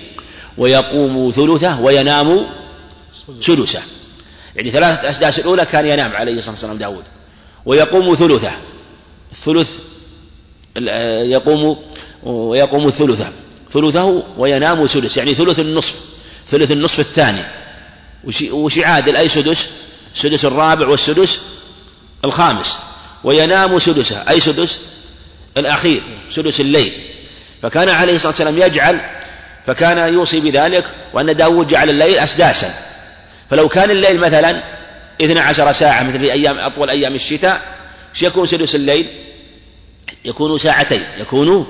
[0.57, 2.45] ويقوم ثلثه وينام
[3.41, 3.81] سدسه
[4.55, 7.03] يعني ثلاثة أسداس الأولى كان ينام عليه الصلاة والسلام داود.
[7.65, 8.51] ويقوم ثلثه
[9.31, 9.69] الثلث
[11.31, 11.77] يقوم
[12.23, 13.31] ويقوم ثلثه
[13.73, 15.95] ثلثه وينام سدس يعني ثلث النصف
[16.51, 17.43] ثلث النصف الثاني.
[18.23, 19.30] وش أي
[20.15, 21.41] سدس سدس الرابع والسدس
[22.26, 22.77] الخامس
[23.23, 24.80] وينام سدسه أي سدس
[25.57, 26.03] الأخير
[26.35, 26.94] سدس الليل.
[27.61, 28.99] فكان عليه الصلاة والسلام يجعل
[29.65, 32.73] فكان يوصي بذلك وأن داود جعل الليل أسداسا.
[33.49, 34.64] فلو كان الليل مثلا
[35.22, 37.61] اثنى عشر ساعة مثل في أيام أطول أيام الشتاء
[38.22, 39.07] يكون سدس الليل؟
[40.26, 41.68] يكون ساعتين يكون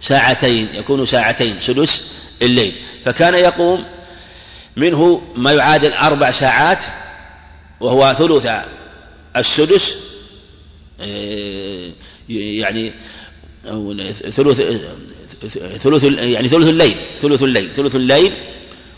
[0.00, 2.02] ساعتين يكون ساعتين سدس
[2.42, 2.72] الليل.
[3.04, 3.84] فكان يقوم
[4.76, 6.78] منه ما يعادل أربع ساعات
[7.80, 8.46] وهو ثلث
[9.36, 9.94] السدس
[12.28, 12.92] يعني
[14.36, 14.60] ثلث
[15.82, 18.32] ثلث يعني ثلث الليل ثلث الليل ثلث الليل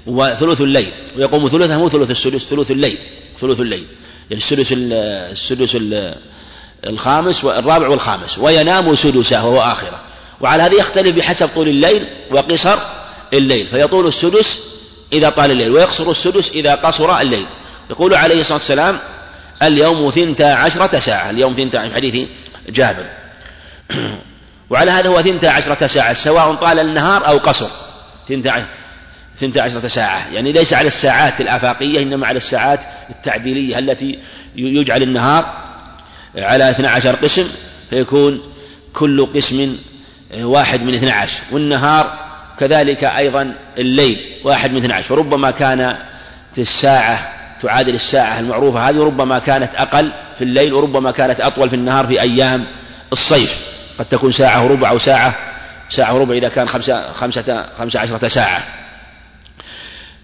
[0.06, 2.98] وثلث الليل ويقوم ثلثه مو ثلث السدس ثلث الليل
[3.40, 3.84] ثلث الليل
[4.30, 5.76] يعني السدس السدس
[6.86, 10.00] الخامس والرابع والخامس وينام سدسه وهو آخره.
[10.40, 12.78] وعلى هذا يختلف بحسب طول الليل وقصر
[13.32, 14.60] الليل فيطول السدس
[15.12, 17.46] إذا طال الليل ويقصر السدس إذا قصر الليل.
[17.92, 18.98] يقول عليه الصلاة والسلام
[19.62, 22.28] اليوم ثنتا عشرة ساعة اليوم ثنتا في حديث
[22.68, 23.04] جابر.
[24.70, 27.68] وعلى هذا هو ثنتا عشرة ساعة سواء طال النهار أو قصر.
[29.40, 30.32] ثنتا عشرة ساعة.
[30.32, 34.18] يعني ليس على الساعات الآفاقية إنما على الساعات التعديلية التي
[34.56, 35.44] يجعل النهار
[36.36, 37.48] على 12 قسم
[37.90, 38.42] فيكون
[38.94, 39.76] كل قسم
[40.34, 42.18] واحد من 12 والنهار
[42.58, 45.96] كذلك أيضا الليل واحد من 12 فربما كان
[46.58, 52.06] الساعة تعادل الساعة المعروفة هذه وربما كانت أقل في الليل وربما كانت أطول في النهار
[52.06, 52.64] في أيام
[53.12, 53.50] الصيف.
[53.98, 55.34] قد تكون ساعة وربع أو ساعة
[55.90, 58.62] ساعة وربع إذا كان خمسة, خمسة, خمسة عشرة ساعة.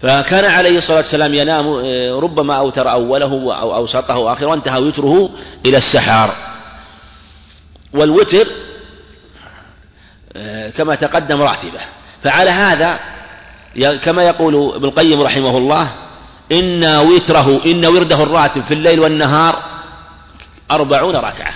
[0.01, 5.29] فكان عليه الصلاة والسلام ينام آه، ربما أوتر أوله أو أوسطه وآخره وانتهى وتره
[5.65, 6.35] إلى السحار.
[7.93, 8.47] والوتر
[10.37, 11.79] آه، كما تقدم راتبة.
[12.23, 12.99] فعلى هذا
[14.03, 15.91] كما يقول ابن القيم رحمه الله
[16.51, 19.63] إن وتره إن ورده الراتب في الليل والنهار
[20.71, 21.53] أربعون ركعة.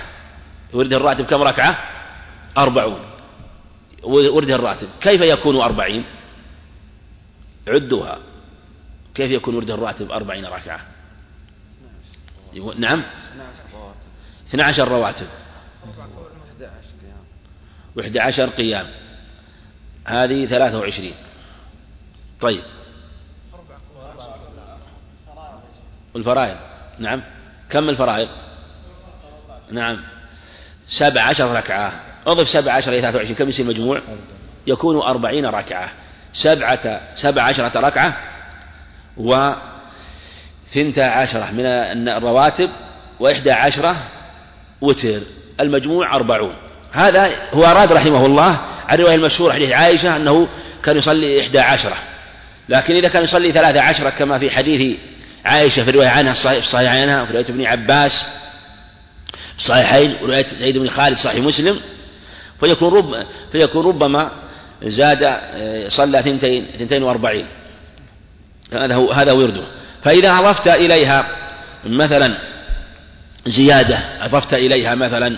[0.72, 1.78] ورده الراتب كم ركعة؟
[2.58, 3.00] أربعون.
[4.02, 6.04] ورده الراتب كيف يكون أربعين؟
[7.68, 8.18] عدوها.
[9.14, 10.80] كيف يكون ورد الراتب أربعين ركعة؟
[12.76, 13.02] نعم.
[14.48, 15.26] اثنى عشر رواتب.
[17.96, 18.86] وإحدى عشر قيام.
[20.04, 21.14] هذه ثلاثة وعشرين.
[22.40, 22.62] طيب.
[26.14, 26.56] والفرائض.
[26.98, 27.22] نعم.
[27.70, 28.28] كم الفرائض؟
[29.70, 29.98] نعم.
[30.88, 31.92] سبع عشر ركعة.
[32.26, 33.36] أضف سبع عشر إلى ثلاثة وعشرين.
[33.36, 34.00] كم يصير المجموع
[34.66, 35.88] يكون أربعين ركعة.
[36.32, 38.16] سبعة سبع عشرة ركعة
[39.16, 42.70] وثنتا عشرة من الرواتب
[43.20, 43.96] وإحدى عشرة
[44.80, 45.20] وتر.
[45.60, 46.54] المجموع أربعون.
[46.92, 48.58] هذا هو أراد رحمه الله
[48.88, 50.48] عن الرواية المشهورة حديث عائشة أنه
[50.84, 51.96] كان يصلي إحدى عشرة.
[52.68, 54.98] لكن إذا كان يصلي ثلاثة عشرة كما في حديث
[55.44, 58.24] عائشة في الرواية عنها في الصحيح عنها وفي رواية ابن عباس.
[59.58, 61.80] الصحيحين ورواية سيد بن خالد صحيح مسلم.
[62.60, 64.30] فيكون رب فيكون ربما
[64.82, 65.38] زاد
[65.88, 67.46] صلى ثنتين ثنتين وأربعين.
[68.72, 69.62] هذا هو هذا ورده
[70.02, 71.26] فإذا أضفت إليها
[71.86, 72.34] مثلا
[73.46, 75.36] زيادة أضفت إليها مثلا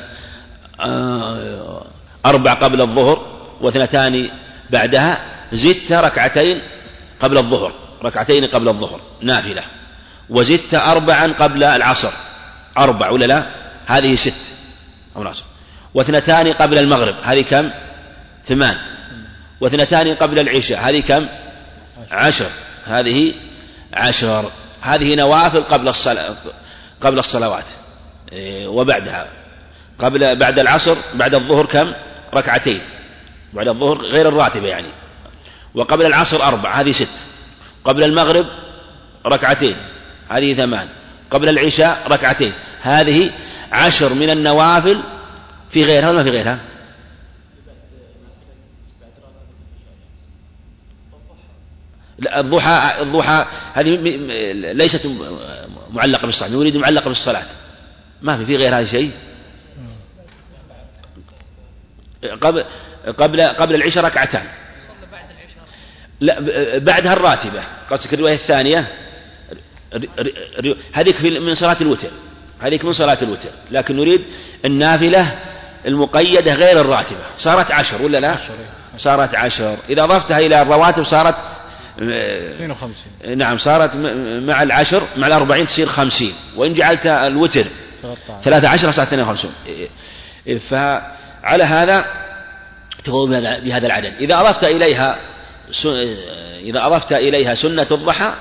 [0.81, 1.87] آه،
[2.27, 3.27] أربع قبل الظهر
[3.61, 4.31] واثنتان
[4.71, 5.19] بعدها
[5.53, 6.61] زدت ركعتين
[7.21, 7.73] قبل الظهر.
[8.03, 9.01] ركعتين قبل الظهر.
[9.21, 9.63] نافلة.
[10.31, 12.13] وزدت أربعا قبل العصر.
[12.79, 13.47] أربع ولا لا؟
[13.87, 14.35] هذه ست.
[15.17, 15.45] أو العصر.
[15.95, 17.15] واثنتان قبل المغرب.
[17.23, 17.71] هذه كم؟
[18.49, 18.77] ثمان.
[19.61, 20.89] واثنتان قبل العشاء.
[20.89, 21.27] هذه كم؟
[22.11, 22.51] عشر.
[22.85, 23.35] هذه
[23.95, 24.51] عشر.
[24.81, 26.37] هذه نوافل قبل الصلاة
[27.01, 27.65] قبل الصلوات.
[28.33, 29.27] إيه، وبعدها.
[29.99, 31.93] قبل بعد العصر بعد الظهر كم؟
[32.35, 32.81] ركعتين.
[33.53, 34.89] بعد الظهر غير الراتبة يعني.
[35.75, 36.81] وقبل العصر أربع.
[36.81, 37.09] هذه ست.
[37.85, 38.47] قبل المغرب
[39.27, 39.77] ركعتين.
[40.29, 40.89] هذه ثمان.
[41.31, 42.53] قبل العشاء ركعتين.
[42.83, 43.31] هذه
[43.73, 45.01] عشر من النوافل
[45.71, 46.61] في غيرها ولا في غيرها؟
[52.19, 53.89] لا الضحى الضحى هذه
[54.73, 55.07] ليست
[55.91, 56.49] معلقة بالصلاة.
[56.49, 57.47] نريد معلقة بالصلاة.
[58.23, 59.11] ما في في غير هذا شيء؟
[62.41, 62.65] قبل
[63.19, 64.47] قبل قبل العشاء ركعتان.
[66.21, 66.39] لا
[66.79, 67.63] بعدها الراتبة.
[67.91, 69.06] قصدك الرواية الثانية؟
[70.93, 72.09] هذيك من صلاة الوتر.
[72.61, 73.49] هذيك من صلاة الوتر.
[73.71, 74.21] لكن نريد
[74.65, 75.39] النافلة
[75.87, 77.19] المقيدة غير الراتبة.
[77.39, 78.39] صارت عشر ولا لا؟ إيه.
[78.99, 79.77] صارت عشر.
[79.89, 81.35] إذا أضفتها إلى الرواتب صارت
[81.99, 83.97] 52 نعم صارت
[84.47, 86.35] مع العشر مع الأربعين تصير خمسين.
[86.57, 87.65] وإن جعلت الوتر
[88.45, 89.51] 13 صارت 52
[90.59, 92.05] فعلى هذا
[93.05, 94.13] تقوم بهذا العدد.
[94.21, 95.19] إذا أضفت إليها
[96.61, 98.33] إذا أضفت إليها سنة الضحى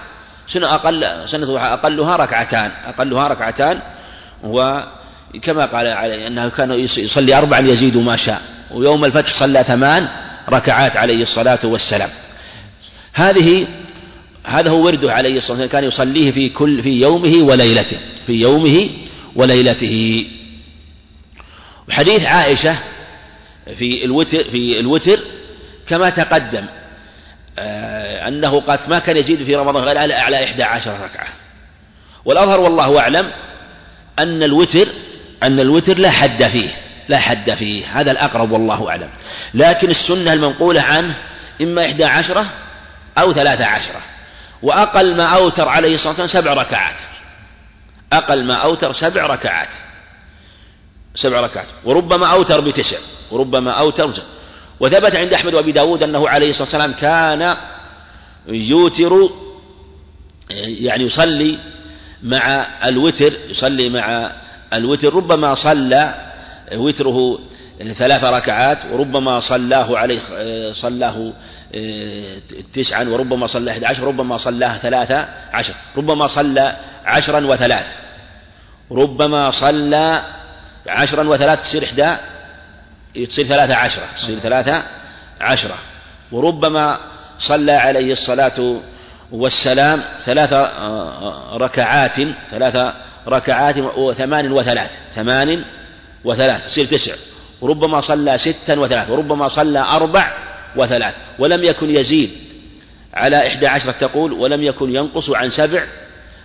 [0.47, 3.79] سنة أقل سنة أقلها ركعتان أقلها ركعتان
[4.43, 8.41] وكما قال عليه أنه كان يصلي أربعا يزيد ما شاء
[8.71, 10.07] ويوم الفتح صلى ثمان
[10.49, 12.09] ركعات عليه الصلاة والسلام.
[13.13, 13.67] هذه
[14.43, 17.97] هذا هو ورده عليه الصلاة والسلام كان يصليه في كل في يومه وليلته
[18.27, 18.89] في يومه
[19.35, 20.27] وليلته.
[21.89, 22.79] وحديث عائشة
[23.77, 25.19] في الوتر في الوتر
[25.87, 26.65] كما تقدم.
[28.27, 31.27] أنه قد ما كان يزيد في رمضان غير على أعلى إحدى عشر ركعة.
[32.25, 33.31] والأظهر والله أعلم
[34.19, 34.87] أن الوتر
[35.43, 36.69] أن الوتر لا حد فيه
[37.09, 37.99] لا حد فيه.
[37.99, 39.09] هذا الأقرب والله أعلم.
[39.53, 41.13] لكن السنة المنقولة عنه
[41.61, 42.45] إما إحدى عشرة
[43.17, 44.01] أو ثلاثة عشرة.
[44.61, 46.95] وأقل ما أوتر عليه الصلاة والسلام سبع ركعات.
[48.13, 49.69] أقل ما أوتر سبع ركعات.
[51.15, 51.67] سبع ركعات.
[51.83, 52.97] وربما أوتر بتسع.
[53.31, 54.13] وربما أوتر
[54.79, 57.57] وثبت عند أحمد وأبي داود أنه عليه الصلاة والسلام كان
[58.47, 59.29] يوتر
[60.49, 61.57] يعني يصلي
[62.23, 64.31] مع الوتر يصلي مع
[64.73, 66.31] الوتر ربما صلى
[66.73, 67.39] وتره
[67.97, 70.19] ثلاث ركعات وربما صلاه عليه
[70.73, 71.33] صلاه
[72.73, 77.85] تسعا وربما صلى أحد عشر ربما صلاها ثلاثة عشر ربما صلى عشرا وثلاث.
[78.91, 80.23] ربما صلى
[80.87, 82.15] عشرا وثلاث تصير إحدى
[83.27, 84.83] تصير ثلاثة عشرة تصير ثلاثة
[85.41, 85.75] عشرة.
[86.31, 86.99] وربما
[87.39, 88.79] صلى عليه الصلاة
[89.31, 90.53] والسلام ثلاث
[91.53, 92.93] ركعات ثلاث
[93.27, 95.63] ركعات وثمان وثلاث ثمان
[96.23, 97.15] وثلاث تصير تسع.
[97.61, 100.33] وربما صلى ستا وثلاث وربما صلى أربع
[100.75, 102.29] وثلاث ولم يكن يزيد.
[103.13, 105.83] على إحدى عشرة تقول ولم يكن ينقص عن سبع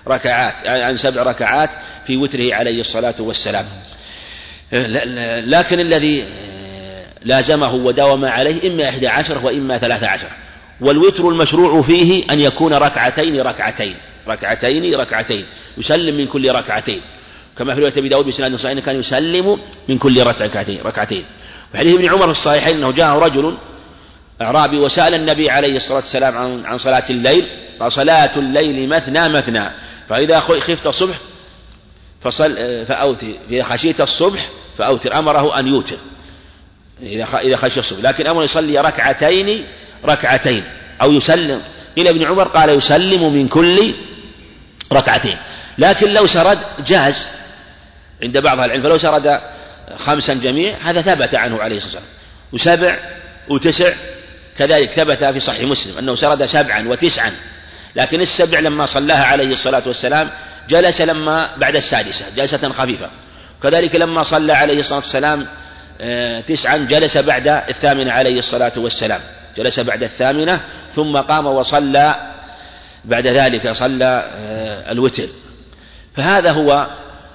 [0.08, 1.70] ركعات عن سبع ركعات
[2.06, 3.66] في وتره عليه الصلاة والسلام.
[5.50, 6.24] لكن الذي
[7.24, 10.28] لازمه وداوم عليه إما إحدى عشرة وإما ثلاثة عشر.
[10.80, 13.96] والوتر المشروع فيه أن يكون ركعتين ركعتين
[14.28, 15.46] ركعتين ركعتين
[15.78, 17.00] يسلم من كل ركعتين.
[17.58, 19.58] كما في رواية أبي داود بسناد صحيح كان يسلم
[19.88, 21.24] من كل ركعتين ركعتين.
[21.74, 23.54] وحديث ابن عمر في الصحيحين أنه جاءه رجل
[24.42, 27.46] أعرابي وسأل النبي عليه الصلاة والسلام عن, عن صلاة الليل
[27.80, 29.70] قال صلاة الليل مثنى مثنى
[30.08, 31.18] فإذا خفت الصبح
[32.20, 34.48] فصل فأوتر إذا خشيت الصبح
[34.78, 35.96] فأوتر أمره أن يوتر
[37.02, 39.64] إذا إذا خشي الصبح لكن أمر يصلي ركعتين
[40.04, 40.64] ركعتين
[41.02, 41.62] أو يسلم.
[41.98, 43.94] إلى ابن عمر قال يسلم من كل
[44.92, 45.36] ركعتين.
[45.78, 47.28] لكن لو سرد جاز
[48.22, 49.40] عند بعض العلم فلو سرد
[49.98, 52.02] خمسا جميع هذا ثبت عنه عليه الصلاة
[52.52, 52.78] والسلام.
[52.78, 52.96] وسبع
[53.48, 53.92] وتسع
[54.58, 57.32] كذلك ثبت في صحيح مسلم أنه سرد سبعا وتسعا.
[57.96, 60.30] لكن السبع لما صلاها عليه الصلاة والسلام
[60.68, 63.08] جلس لما بعد السادسة جلسة خفيفة.
[63.62, 65.46] كذلك لما صلى عليه الصلاة والسلام
[66.00, 69.20] آه، تسعا جلس بعد الثامنة عليه الصلاة والسلام.
[69.62, 70.60] جلس بعد الثامنة
[70.94, 72.14] ثم قام وصلى
[73.04, 75.28] بعد ذلك صلى آه، الوتر.
[76.14, 76.86] فهذا هو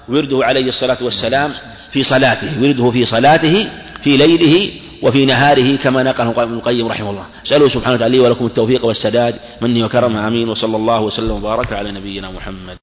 [0.08, 1.52] ورده عليه الصلاة والسلام
[1.90, 3.68] في صلاته ورده في صلاته
[4.02, 4.70] في ليله
[5.02, 7.24] وفي نهاره كما نقله ابن القيم رحمه الله.
[7.46, 9.34] اسأله سبحانه وتعالى لي ولكم التوفيق والسداد.
[9.60, 10.48] مني وكرم آمين.
[10.48, 12.74] وصلى الله وسلم وبارك على نبينا محمد.